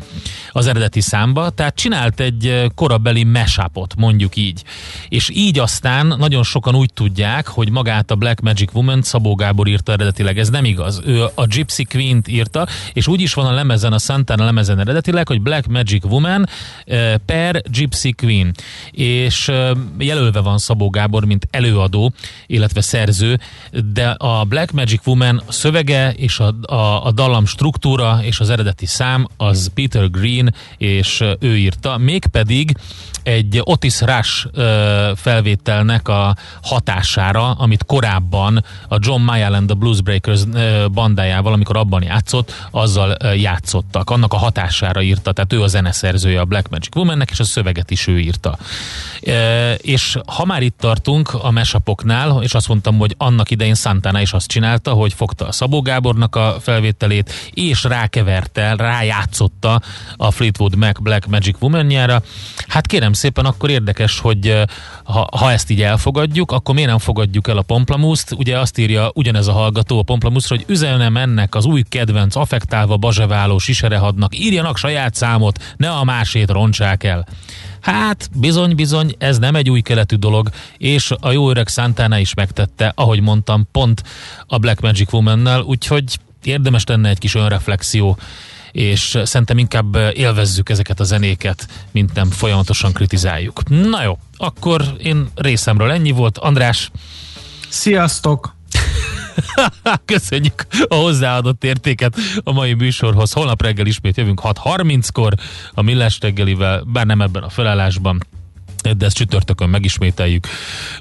[0.52, 4.64] az eredeti számba, tehát csinált egy korabeli mashupot, mondjuk így.
[5.10, 9.68] És így aztán nagyon sokan úgy tudják, hogy magát a Black Magic Woman Szabó Gábor
[9.68, 10.39] írta eredetileg.
[10.39, 11.02] Ez nem igaz.
[11.06, 15.28] Ő a Gypsy Queen-t írta, és úgy is van a lemezen, a Santana lemezen eredetileg,
[15.28, 16.49] hogy Black Magic Woman
[17.26, 18.52] per Gypsy Queen.
[18.91, 19.52] És
[19.97, 22.14] jelölve van Szabó Gábor, mint előadó,
[22.47, 23.39] illetve szerző,
[23.94, 28.86] de a Black Magic Woman szövege és a, a, a dallam struktúra és az eredeti
[28.86, 32.76] szám az Peter Green, és ő írta, mégpedig
[33.24, 34.48] egy Otis Rush
[35.16, 40.44] felvételnek a hatására, amit korábban a John Mayall and the Bluesbreakers
[40.92, 44.10] bandájával, amikor abban játszott, azzal játszottak.
[44.10, 47.92] Annak a hatására írta, tehát ő a zeneszerzője a Black Magic Womannek, és a szöveget
[47.92, 48.58] is ő írta.
[49.78, 54.34] És ha már itt tartunk a mesapoknál, és azt mondtam, hogy annak idején Santana is
[54.34, 59.82] azt csinálta, hogy fogta a Szabó Gábornak a felvételét, és rákeverte, rájátszotta
[60.18, 62.22] a Fleetwood Mac Black Magic Woman-jára.
[62.68, 64.64] Hát kérem szépen, akkor érdekes, hogy
[65.04, 68.32] ha, ha ezt így elfogadjuk, akkor miért nem fogadjuk el a Pomplamuszt?
[68.32, 72.98] Ugye azt írja ugyanez a hallgató a Pomplamuszra, hogy üzenem ennek az új kedvenc, affektálva
[72.98, 77.28] bazseváló siserehadnak, írjanak saját számot, ne a másét roncsák el.
[77.82, 82.92] Hát bizony-bizony, ez nem egy új keletű dolog, és a jó öreg Santana is megtette,
[82.96, 84.04] ahogy mondtam, pont
[84.48, 88.18] a Black Magic Woman-nel, úgyhogy érdemes lenne egy kis önreflexió
[88.72, 93.70] és szerintem inkább élvezzük ezeket a zenéket, mint nem folyamatosan kritizáljuk.
[93.70, 96.38] Na jó, akkor én részemről ennyi volt.
[96.38, 96.92] András!
[97.70, 98.56] Sziasztok!
[100.06, 103.32] Köszönjük a hozzáadott értéket a mai műsorhoz.
[103.32, 105.34] Holnap reggel ismét jövünk 6.30-kor
[105.74, 108.20] a Millás reggelivel, bár nem ebben a felállásban,
[108.98, 110.48] de ezt csütörtökön megismételjük.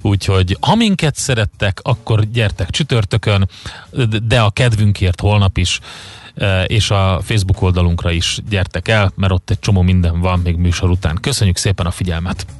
[0.01, 3.49] Úgyhogy ha minket szerettek, akkor gyertek csütörtökön,
[4.23, 5.81] de a kedvünkért holnap is
[6.67, 10.91] és a Facebook oldalunkra is gyertek el, mert ott egy csomó minden van még műsor
[10.91, 11.19] után.
[11.21, 12.60] Köszönjük szépen a figyelmet!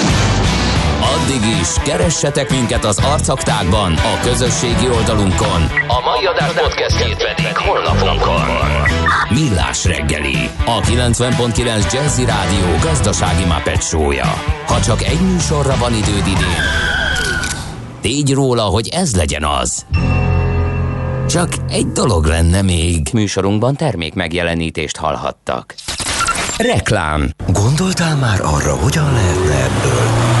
[1.31, 5.61] Addig is, keressetek minket az arcaktákban, a közösségi oldalunkon.
[5.87, 8.41] A mai adás podcastjét pedig holnapunkon.
[9.29, 14.33] Millás reggeli, a 90.9 Jazzy Rádió gazdasági mapetsója.
[14.67, 16.63] Ha csak egy műsorra van időd idén,
[18.01, 19.85] tégy róla, hogy ez legyen az.
[21.27, 23.07] Csak egy dolog lenne még.
[23.13, 25.75] Műsorunkban termék megjelenítést hallhattak.
[26.57, 27.29] Reklám.
[27.47, 30.40] Gondoltál már arra, hogyan lehetne ebből?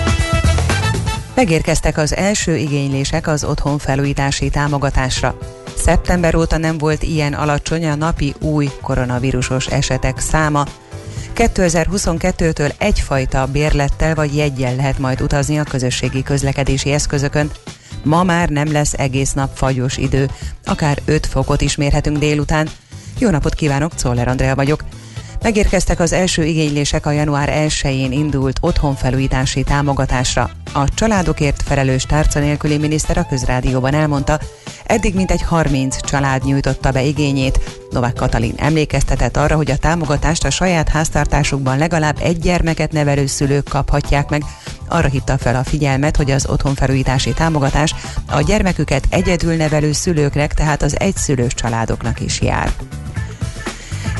[1.41, 5.37] Megérkeztek az első igénylések az otthon felújítási támogatásra.
[5.77, 10.65] Szeptember óta nem volt ilyen alacsony a napi új koronavírusos esetek száma.
[11.35, 17.51] 2022-től egyfajta bérlettel vagy jegyen lehet majd utazni a közösségi közlekedési eszközökön.
[18.03, 20.29] Ma már nem lesz egész nap fagyos idő,
[20.65, 22.69] akár 5 fokot is mérhetünk délután.
[23.17, 24.83] Jó napot kívánok, Czoller Andrea vagyok.
[25.41, 30.49] Megérkeztek az első igénylések a január 1-én indult otthonfelújítási támogatásra.
[30.73, 34.39] A családokért felelős tárca nélküli miniszter a közrádióban elmondta,
[34.91, 37.59] Eddig mintegy 30 család nyújtotta be igényét.
[37.89, 43.63] Novák Katalin emlékeztetett arra, hogy a támogatást a saját háztartásukban legalább egy gyermeket nevelő szülők
[43.69, 44.43] kaphatják meg.
[44.87, 47.95] Arra hívta fel a figyelmet, hogy az otthonfelújítási támogatás
[48.29, 52.71] a gyermeküket egyedül nevelő szülőknek, tehát az egyszülős családoknak is jár.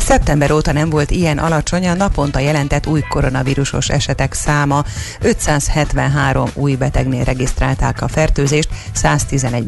[0.01, 4.83] Szeptember óta nem volt ilyen alacsony a naponta jelentett új koronavírusos esetek száma.
[5.21, 9.65] 573 új betegnél regisztrálták a fertőzést, 111